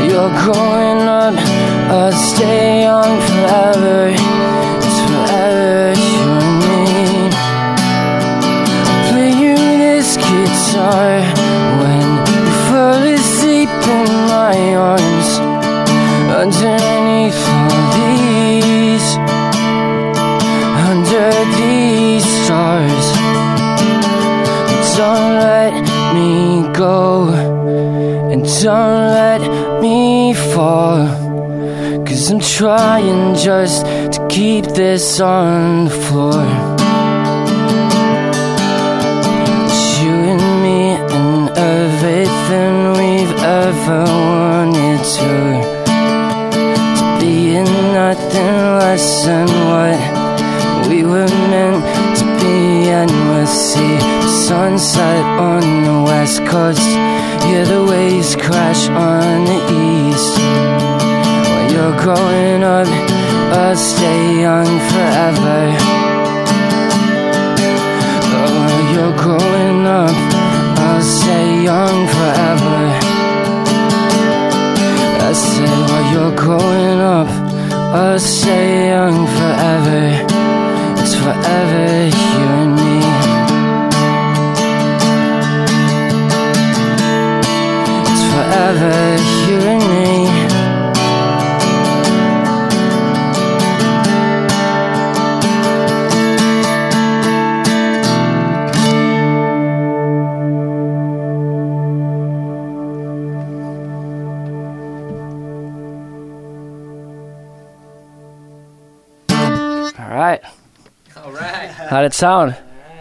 [0.09, 1.35] You're growing up,
[1.95, 3.30] I'll stay young
[30.53, 31.07] fall.
[32.05, 36.45] Cause I'm trying just to keep this on the floor.
[39.65, 40.81] It's you and me
[41.19, 45.33] and everything we've ever wanted to.
[46.97, 51.83] To be in nothing less than what we were meant
[52.19, 57.20] to be, and we'll see the sunset on the west coast.
[57.45, 60.37] Hear the waves crash on the east.
[61.49, 62.87] While you're growing up,
[63.53, 65.61] I'll stay young forever.
[68.39, 70.15] Oh, you're growing up,
[70.79, 72.79] I'll stay young forever.
[75.29, 77.29] I said, while you're growing up,
[77.93, 80.01] I'll stay young forever.
[81.01, 82.60] It's forever, you
[88.51, 89.15] forever,
[89.47, 90.11] you and me.
[109.97, 110.43] All right.
[111.15, 111.69] All right.
[111.69, 112.57] How'd it sound?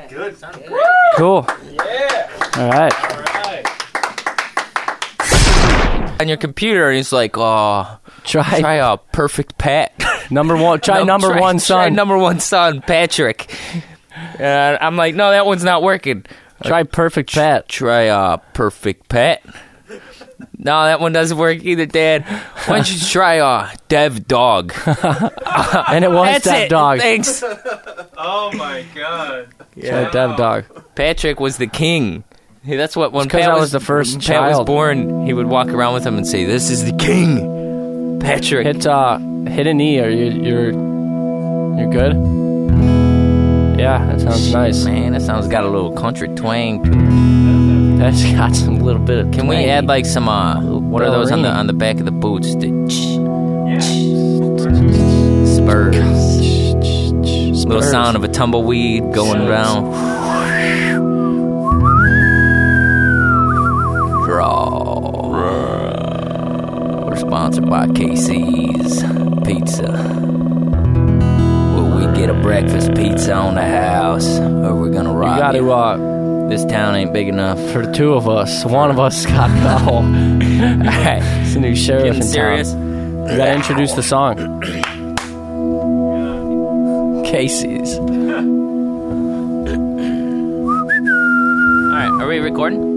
[0.09, 0.39] Good.
[0.39, 0.71] Sounded
[1.17, 1.47] Cool.
[1.73, 2.29] Yeah.
[2.57, 3.10] All right.
[6.21, 9.93] On your computer, and it's like, oh, try try a perfect pat.
[10.31, 11.95] Number one, try number one Try son.
[11.95, 13.53] number one son, Patrick.
[14.39, 16.25] And I'm like, no, that one's not working.
[16.65, 17.69] Try perfect pat.
[17.69, 19.43] Try a perfect pat.
[20.57, 22.25] No, that one doesn't work either, Dad.
[22.67, 24.73] Why don't you try a dev dog?
[24.87, 26.69] and it was That's Dev it.
[26.69, 26.99] Dog.
[27.01, 27.43] Thanks.
[28.17, 29.49] Oh my god.
[29.75, 30.65] Yeah, Dev Dog.
[30.95, 32.25] Patrick was the king.
[32.63, 34.67] Hey, That's what when Pat I was, was the first when Pat was child.
[34.67, 38.87] born, he would walk around with him and say, "This is the king, Patrick." Hit
[38.87, 42.15] uh, hit a knee, or you, you're you're good.
[43.79, 44.85] Yeah, that sounds nice.
[44.85, 47.99] Man, that sounds got a little country twang to it.
[47.99, 49.33] That's got some little bit of.
[49.33, 52.05] Can we add like some uh, what are those on the on the back of
[52.05, 52.55] the boots?
[52.57, 52.69] The
[55.57, 55.97] spurs.
[57.65, 57.91] Little Spurs.
[57.91, 59.85] sound of a tumbleweed going around.
[67.51, 69.03] Sponsored by Casey's
[69.45, 69.91] Pizza.
[71.75, 75.53] Where we get a breakfast pizza on the house, or we're gonna rob You got
[75.53, 77.59] to, uh, This town ain't big enough.
[77.73, 79.97] for the two of us, one of us got go.
[79.97, 82.71] All right, it's a new sheriff Getting in serious?
[82.73, 83.27] town.
[83.31, 84.37] You gotta introduce the song.
[87.25, 87.95] Casey's.
[87.99, 88.07] All
[91.97, 92.90] right, are we recording?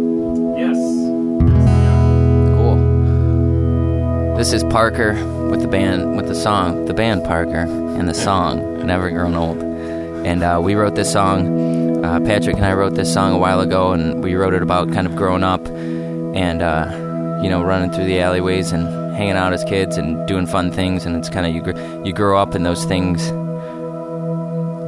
[4.43, 5.13] This is Parker
[5.49, 9.57] with the band, with the song, the band Parker, and the song Never Grown Old.
[9.57, 12.03] And uh, we wrote this song.
[12.03, 14.91] Uh, Patrick and I wrote this song a while ago, and we wrote it about
[14.91, 19.53] kind of growing up and uh, you know running through the alleyways and hanging out
[19.53, 21.05] as kids and doing fun things.
[21.05, 23.31] And it's kind of you gr- you grow up and those things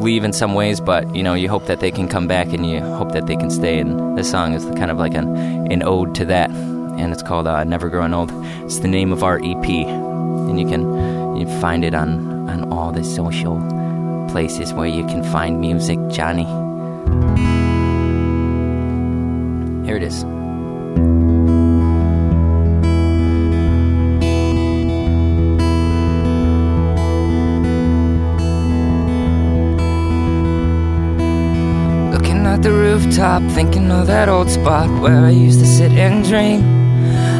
[0.03, 2.69] leave in some ways, but you know you hope that they can come back and
[2.69, 3.79] you hope that they can stay.
[3.79, 5.37] And this song is kind of like an
[5.71, 6.51] an ode to that,
[6.97, 8.31] and it's called uh, "Never Growing Old."
[8.63, 12.91] It's the name of our EP, and you can you find it on on all
[12.91, 13.59] the social
[14.29, 16.45] places where you can find music, Johnny.
[19.85, 20.23] Here it is.
[32.13, 36.25] Looking at the rooftop, thinking of that old spot where I used to sit and
[36.25, 36.84] dream.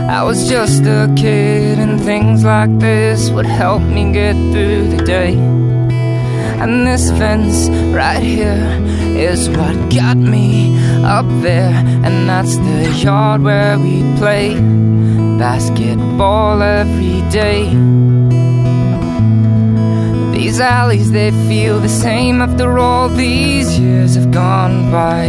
[0.07, 5.03] I was just a kid, and things like this would help me get through the
[5.03, 5.33] day.
[5.33, 8.79] And this fence right here
[9.17, 11.73] is what got me up there,
[12.05, 14.53] and that's the yard where we play
[15.39, 17.63] basketball every day.
[20.37, 25.25] These alleys, they feel the same after all these years have gone by.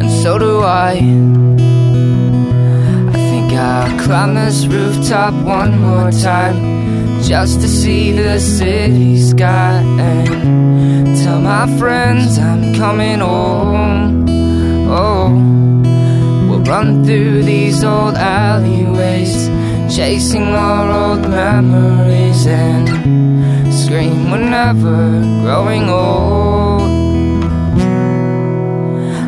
[0.00, 1.61] And so do I.
[4.04, 11.66] climb this rooftop one more time just to see the city sky and tell my
[11.78, 14.26] friends I'm coming home.
[14.90, 15.28] Oh,
[16.48, 19.46] we'll run through these old alleyways,
[19.94, 22.88] chasing our old memories and
[23.72, 26.82] scream we're never growing old.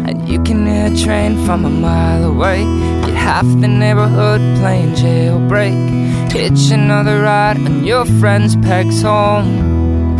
[0.08, 2.93] And you can hear a train from a mile away.
[3.24, 6.30] Half the neighborhood playing jailbreak.
[6.30, 10.18] Hitch another ride and your friend's pegs home.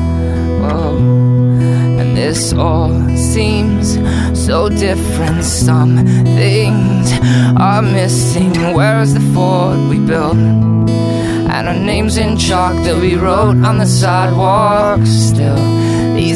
[0.62, 0.96] Whoa.
[2.00, 3.98] And this all seems
[4.32, 5.44] so different.
[5.44, 5.96] Some
[6.38, 7.12] things
[7.58, 8.52] are missing.
[8.72, 10.36] Where's the fort we built?
[10.36, 15.00] And our names in chalk that we wrote on the sidewalk.
[15.04, 15.58] Still,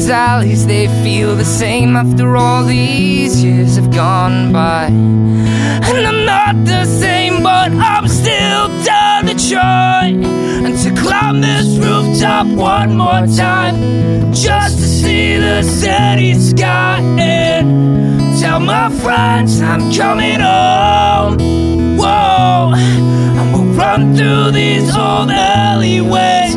[0.09, 4.85] alleys they feel the same after all these years have gone by.
[4.85, 11.77] And I'm not the same, but I'm still down to try and to climb this
[11.77, 19.91] rooftop one more time, just to see the city sky and tell my friends I'm
[19.93, 21.97] coming home.
[21.97, 26.55] Whoa, and we'll run through these old alleyways,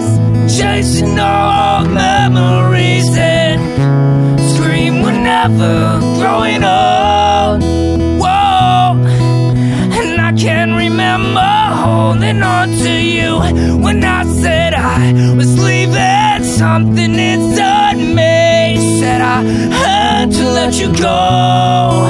[0.57, 3.17] chasing old memories
[5.45, 7.63] and never growing old.
[8.21, 8.97] Whoa,
[9.99, 13.39] and I can remember holding on to you
[13.83, 16.45] when I said I was leaving.
[16.45, 22.07] Something inside me said I had to let you go,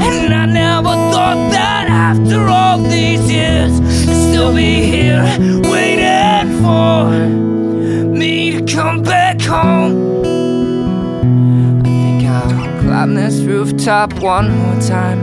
[0.00, 5.22] and I never thought that after all these years, I'd still be here
[5.70, 7.10] waiting for
[8.18, 10.01] me to come back home.
[13.12, 15.20] I'll this rooftop one more time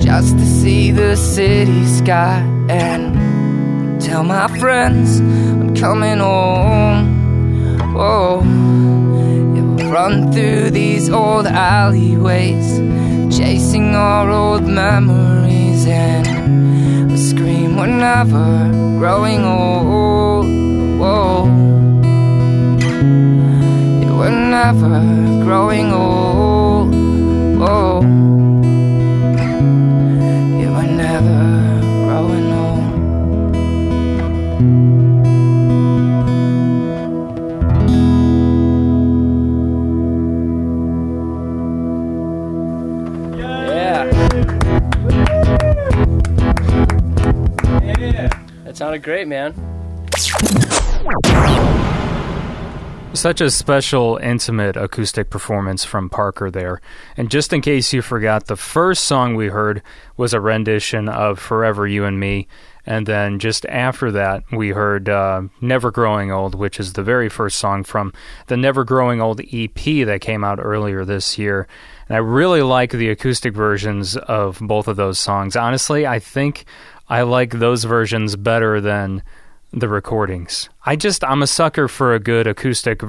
[0.00, 2.40] just to see the city sky
[2.70, 7.84] and tell my friends I'm coming home.
[7.94, 8.40] Oh,
[9.54, 12.78] yeah, we'll run through these old alleyways,
[13.36, 20.46] chasing our old memories, and we'll scream we're never growing old.
[20.98, 21.44] Whoa,
[24.00, 26.31] yeah, we're never growing old.
[27.74, 28.02] Oh.
[48.64, 49.54] That sounded great, man.
[53.14, 56.80] Such a special, intimate acoustic performance from Parker there.
[57.14, 59.82] And just in case you forgot, the first song we heard
[60.16, 62.48] was a rendition of Forever You and Me.
[62.86, 67.28] And then just after that, we heard uh, Never Growing Old, which is the very
[67.28, 68.14] first song from
[68.46, 71.68] the Never Growing Old EP that came out earlier this year.
[72.08, 75.54] And I really like the acoustic versions of both of those songs.
[75.54, 76.64] Honestly, I think
[77.10, 79.22] I like those versions better than
[79.72, 80.68] the recordings.
[80.84, 83.02] I just I'm a sucker for a good acoustic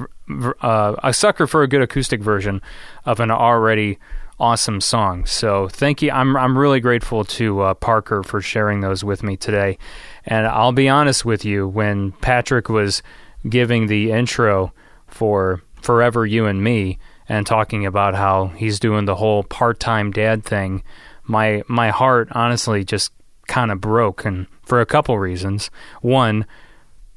[0.62, 2.62] uh, a sucker for a good acoustic version
[3.04, 3.98] of an already
[4.40, 5.26] awesome song.
[5.26, 6.10] So thank you.
[6.10, 9.78] I'm I'm really grateful to uh, Parker for sharing those with me today.
[10.24, 13.02] And I'll be honest with you, when Patrick was
[13.48, 14.72] giving the intro
[15.06, 16.98] for Forever You and Me
[17.28, 20.82] and talking about how he's doing the whole part-time dad thing,
[21.24, 23.12] my my heart honestly just
[23.46, 25.70] kind of broke and for a couple reasons.
[26.00, 26.46] One,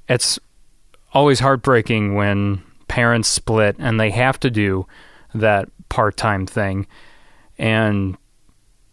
[0.08, 0.39] it's
[1.14, 4.86] always heartbreaking when parents split and they have to do
[5.34, 6.88] that part-time thing.
[7.58, 8.18] And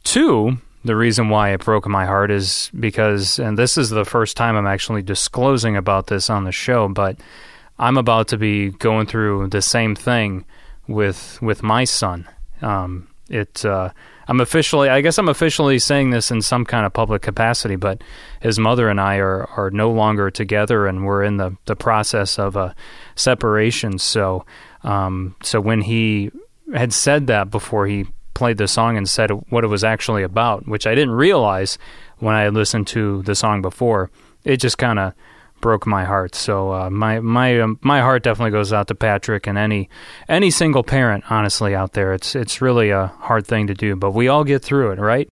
[0.05, 4.37] two, the reason why it broke my heart is because and this is the first
[4.37, 7.17] time I'm actually disclosing about this on the show, but
[7.79, 10.45] I'm about to be going through the same thing
[10.87, 12.29] with with my son.
[12.63, 13.91] Um, it uh,
[14.29, 18.03] I'm officially, I guess I'm officially saying this in some kind of public capacity, but
[18.41, 22.39] his mother and I are, are no longer together and we're in the, the process
[22.39, 22.75] of a
[23.16, 23.99] separation.
[23.99, 24.45] So,
[24.83, 26.31] um, so when he
[26.75, 30.66] had said that before he played the song and said what it was actually about,
[30.66, 31.79] which I didn't realize
[32.18, 34.11] when I had listened to the song before,
[34.45, 35.14] it just kind of
[35.65, 36.35] broke my heart.
[36.35, 39.89] So uh, my my um, my heart definitely goes out to Patrick and any
[40.29, 42.12] any single parent, honestly, out there.
[42.12, 45.27] It's it's really a hard thing to do, but we all get through it, right?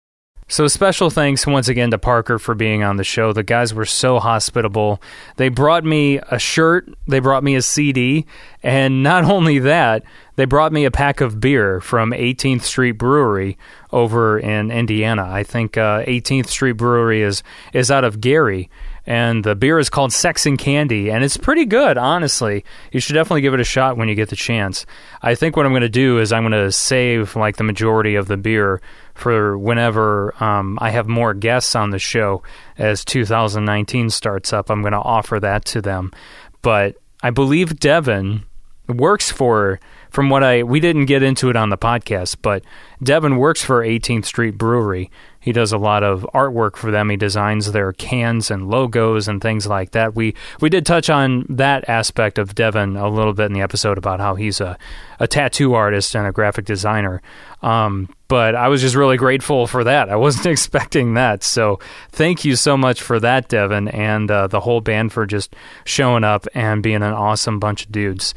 [0.46, 3.32] So special thanks once again to Parker for being on the show.
[3.32, 5.00] The guys were so hospitable.
[5.36, 8.26] They brought me a shirt, they brought me a CD,
[8.62, 10.04] and not only that,
[10.36, 13.56] they brought me a pack of beer from 18th Street Brewery
[13.92, 15.26] over in Indiana.
[15.26, 18.70] I think uh, 18th Street Brewery is is out of Gary,
[19.08, 22.62] and the beer is called Sex and Candy, and it's pretty good, honestly.
[22.92, 24.84] You should definitely give it a shot when you get the chance.
[25.22, 28.16] I think what I'm going to do is I'm going to save like the majority
[28.16, 28.82] of the beer
[29.14, 32.42] for whenever um, I have more guests on the show
[32.76, 34.70] as 2019 starts up.
[34.70, 36.12] I'm going to offer that to them,
[36.60, 38.44] but I believe Devin
[38.88, 39.80] works for
[40.10, 42.62] from what I we didn't get into it on the podcast, but
[43.02, 45.10] Devin works for 18th Street Brewery
[45.40, 47.10] he does a lot of artwork for them.
[47.10, 50.14] He designs their cans and logos and things like that.
[50.14, 53.98] We we did touch on that aspect of Devin a little bit in the episode
[53.98, 54.76] about how he's a,
[55.20, 57.22] a tattoo artist and a graphic designer.
[57.62, 60.10] Um, but I was just really grateful for that.
[60.10, 61.42] I wasn't expecting that.
[61.42, 61.80] So
[62.10, 66.24] thank you so much for that, Devin, and uh, the whole band for just showing
[66.24, 68.34] up and being an awesome bunch of dudes.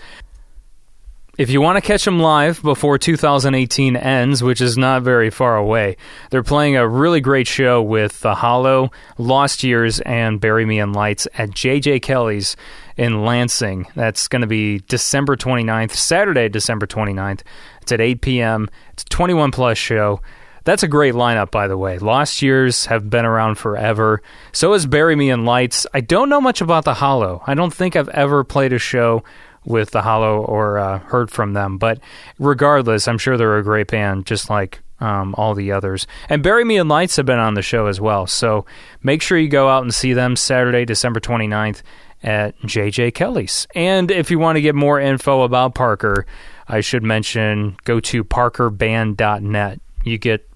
[1.41, 5.57] If you want to catch them live before 2018 ends, which is not very far
[5.57, 5.97] away,
[6.29, 10.93] they're playing a really great show with The Hollow, Lost Years, and Bury Me in
[10.93, 12.55] Lights at JJ Kelly's
[12.95, 13.87] in Lansing.
[13.95, 17.41] That's going to be December 29th, Saturday, December 29th.
[17.81, 18.69] It's at 8 p.m.
[18.93, 20.21] It's a 21 plus show.
[20.63, 21.97] That's a great lineup, by the way.
[21.97, 24.21] Lost Years have been around forever.
[24.51, 25.87] So is Bury Me in Lights.
[25.91, 27.41] I don't know much about The Hollow.
[27.47, 29.23] I don't think I've ever played a show
[29.65, 31.77] with the Hollow or uh, heard from them.
[31.77, 31.99] But
[32.39, 36.07] regardless, I'm sure they're a great band, just like um, all the others.
[36.29, 38.27] And Bury Me in Lights have been on the show as well.
[38.27, 38.65] So
[39.03, 41.81] make sure you go out and see them Saturday, December 29th
[42.23, 43.67] at JJ Kelly's.
[43.73, 46.25] And if you want to get more info about Parker,
[46.67, 49.81] I should mention go to parkerband.net.
[50.03, 50.47] You get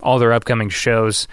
[0.00, 1.28] all their upcoming shows,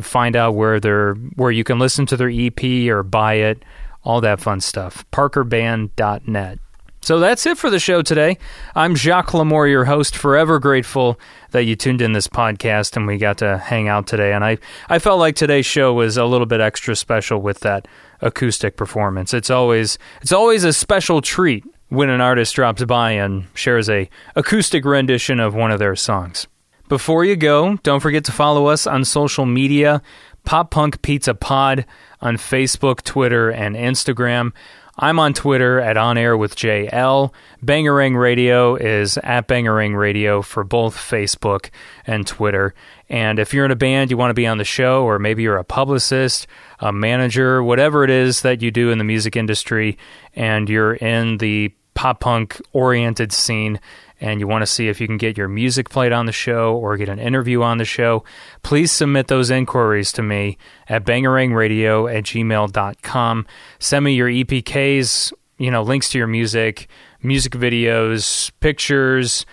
[0.00, 3.62] find out where they're where you can listen to their EP or buy it
[4.06, 5.04] all that fun stuff.
[5.12, 6.60] ParkerBand.net.
[7.02, 8.38] So that's it for the show today.
[8.74, 10.16] I'm Jacques Lamour, your host.
[10.16, 14.32] Forever grateful that you tuned in this podcast and we got to hang out today.
[14.32, 17.86] And I, I felt like today's show was a little bit extra special with that
[18.20, 19.34] acoustic performance.
[19.34, 24.08] It's always it's always a special treat when an artist drops by and shares a
[24.34, 26.48] acoustic rendition of one of their songs.
[26.88, 30.02] Before you go, don't forget to follow us on social media,
[30.44, 31.84] Pop Punk Pizza Pod
[32.20, 34.52] on Facebook, Twitter, and Instagram.
[34.98, 37.32] I'm on Twitter at On Air with JL.
[37.62, 41.68] Bangerang Radio is at Bangerang Radio for both Facebook
[42.06, 42.74] and Twitter.
[43.10, 45.42] And if you're in a band, you want to be on the show, or maybe
[45.42, 46.46] you're a publicist,
[46.80, 49.98] a manager, whatever it is that you do in the music industry,
[50.34, 53.78] and you're in the pop punk oriented scene,
[54.20, 56.76] and you want to see if you can get your music played on the show
[56.76, 58.24] or get an interview on the show,
[58.62, 60.56] please submit those inquiries to me
[60.88, 63.46] at bangerangradio at gmail.com.
[63.78, 66.88] Send me your EPKs, you know, links to your music,
[67.22, 69.44] music videos, pictures,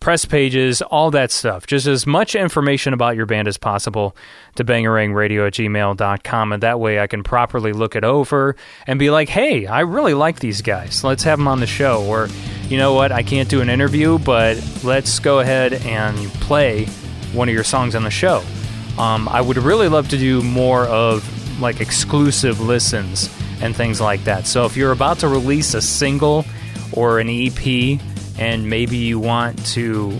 [0.00, 1.66] press pages, all that stuff.
[1.66, 4.16] Just as much information about your band as possible
[4.54, 6.52] to bangerangradio at gmail.com.
[6.52, 10.14] And that way I can properly look it over and be like, hey, I really
[10.14, 11.02] like these guys.
[11.02, 12.04] Let's have them on the show.
[12.04, 12.28] Or,
[12.68, 16.86] you know what, I can't do an interview, but let's go ahead and play
[17.32, 18.42] one of your songs on the show.
[18.98, 23.28] Um, I would really love to do more of like exclusive listens
[23.60, 24.46] and things like that.
[24.46, 26.44] So if you're about to release a single
[26.92, 28.00] or an EP
[28.38, 30.18] and maybe you want to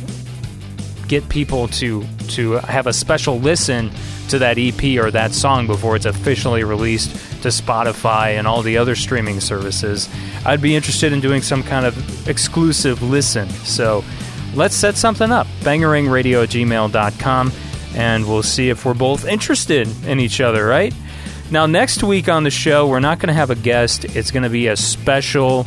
[1.07, 3.91] get people to to have a special listen
[4.29, 7.11] to that EP or that song before it's officially released
[7.43, 10.09] to Spotify and all the other streaming services,
[10.45, 13.49] I'd be interested in doing some kind of exclusive listen.
[13.49, 14.05] So
[14.55, 15.47] let's set something up.
[15.61, 17.53] Bangerangradio at gmail.com
[17.95, 20.95] and we'll see if we're both interested in each other, right?
[21.51, 24.05] Now, next week on the show, we're not going to have a guest.
[24.05, 25.66] It's going to be a special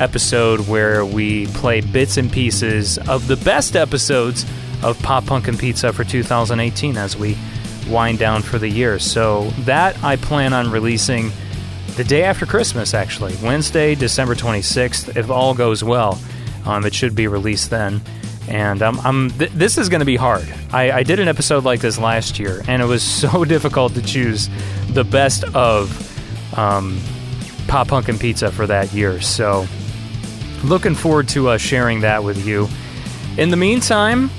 [0.00, 4.44] episode where we play bits and pieces of the best episodes
[4.82, 7.36] of Pop Punk and Pizza for 2018 as we
[7.88, 8.98] wind down for the year.
[8.98, 11.30] So, that I plan on releasing
[11.96, 13.34] the day after Christmas, actually.
[13.42, 16.20] Wednesday, December 26th, if all goes well.
[16.66, 18.02] Um, it should be released then.
[18.48, 20.46] And I'm, I'm th- this is going to be hard.
[20.72, 24.02] I, I did an episode like this last year, and it was so difficult to
[24.02, 24.48] choose
[24.90, 26.12] the best of
[26.56, 27.00] um,
[27.68, 29.20] Pop Punk and Pizza for that year.
[29.20, 29.66] So,
[30.64, 32.68] looking forward to uh, sharing that with you.
[33.38, 34.30] In the meantime,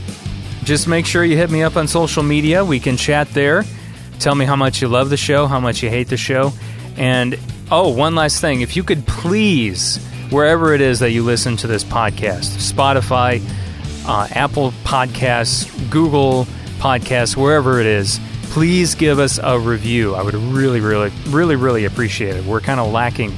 [0.63, 2.65] just make sure you hit me up on social media.
[2.65, 3.63] We can chat there.
[4.19, 6.51] Tell me how much you love the show, how much you hate the show.
[6.97, 7.39] And
[7.71, 8.61] oh, one last thing.
[8.61, 13.41] If you could please, wherever it is that you listen to this podcast, Spotify,
[14.07, 16.45] uh, Apple Podcasts, Google
[16.79, 18.19] Podcasts, wherever it is,
[18.49, 20.15] please give us a review.
[20.15, 22.45] I would really, really, really, really appreciate it.
[22.45, 23.33] We're kind of lacking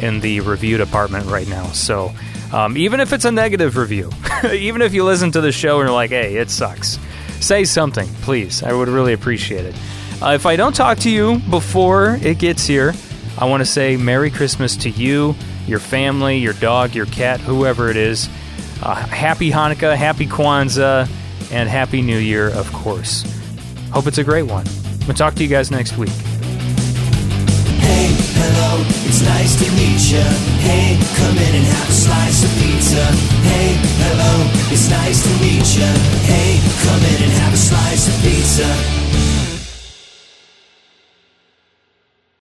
[0.00, 1.66] in the review department right now.
[1.68, 2.12] So
[2.52, 4.10] um, even if it's a negative review,
[4.52, 6.98] even if you listen to the show and you're like, hey, it sucks,
[7.40, 8.62] say something, please.
[8.62, 9.74] I would really appreciate it.
[10.22, 12.94] Uh, if I don't talk to you before it gets here,
[13.38, 15.34] I want to say Merry Christmas to you,
[15.66, 18.28] your family, your dog, your cat, whoever it is.
[18.82, 21.08] Uh, happy Hanukkah, happy Kwanzaa,
[21.50, 23.41] and Happy New Year, of course.
[23.92, 24.64] Hope it's a great one.
[25.06, 26.08] We'll talk to you guys next week.
[27.76, 28.08] Hey,
[28.40, 30.24] hello, it's nice to meet ya.
[30.64, 33.04] Hey, come in and have a slice of pizza.
[33.44, 35.92] Hey, hello, it's nice to meet ya.
[36.24, 36.56] Hey,
[36.88, 38.64] come in and have a slice of pizza.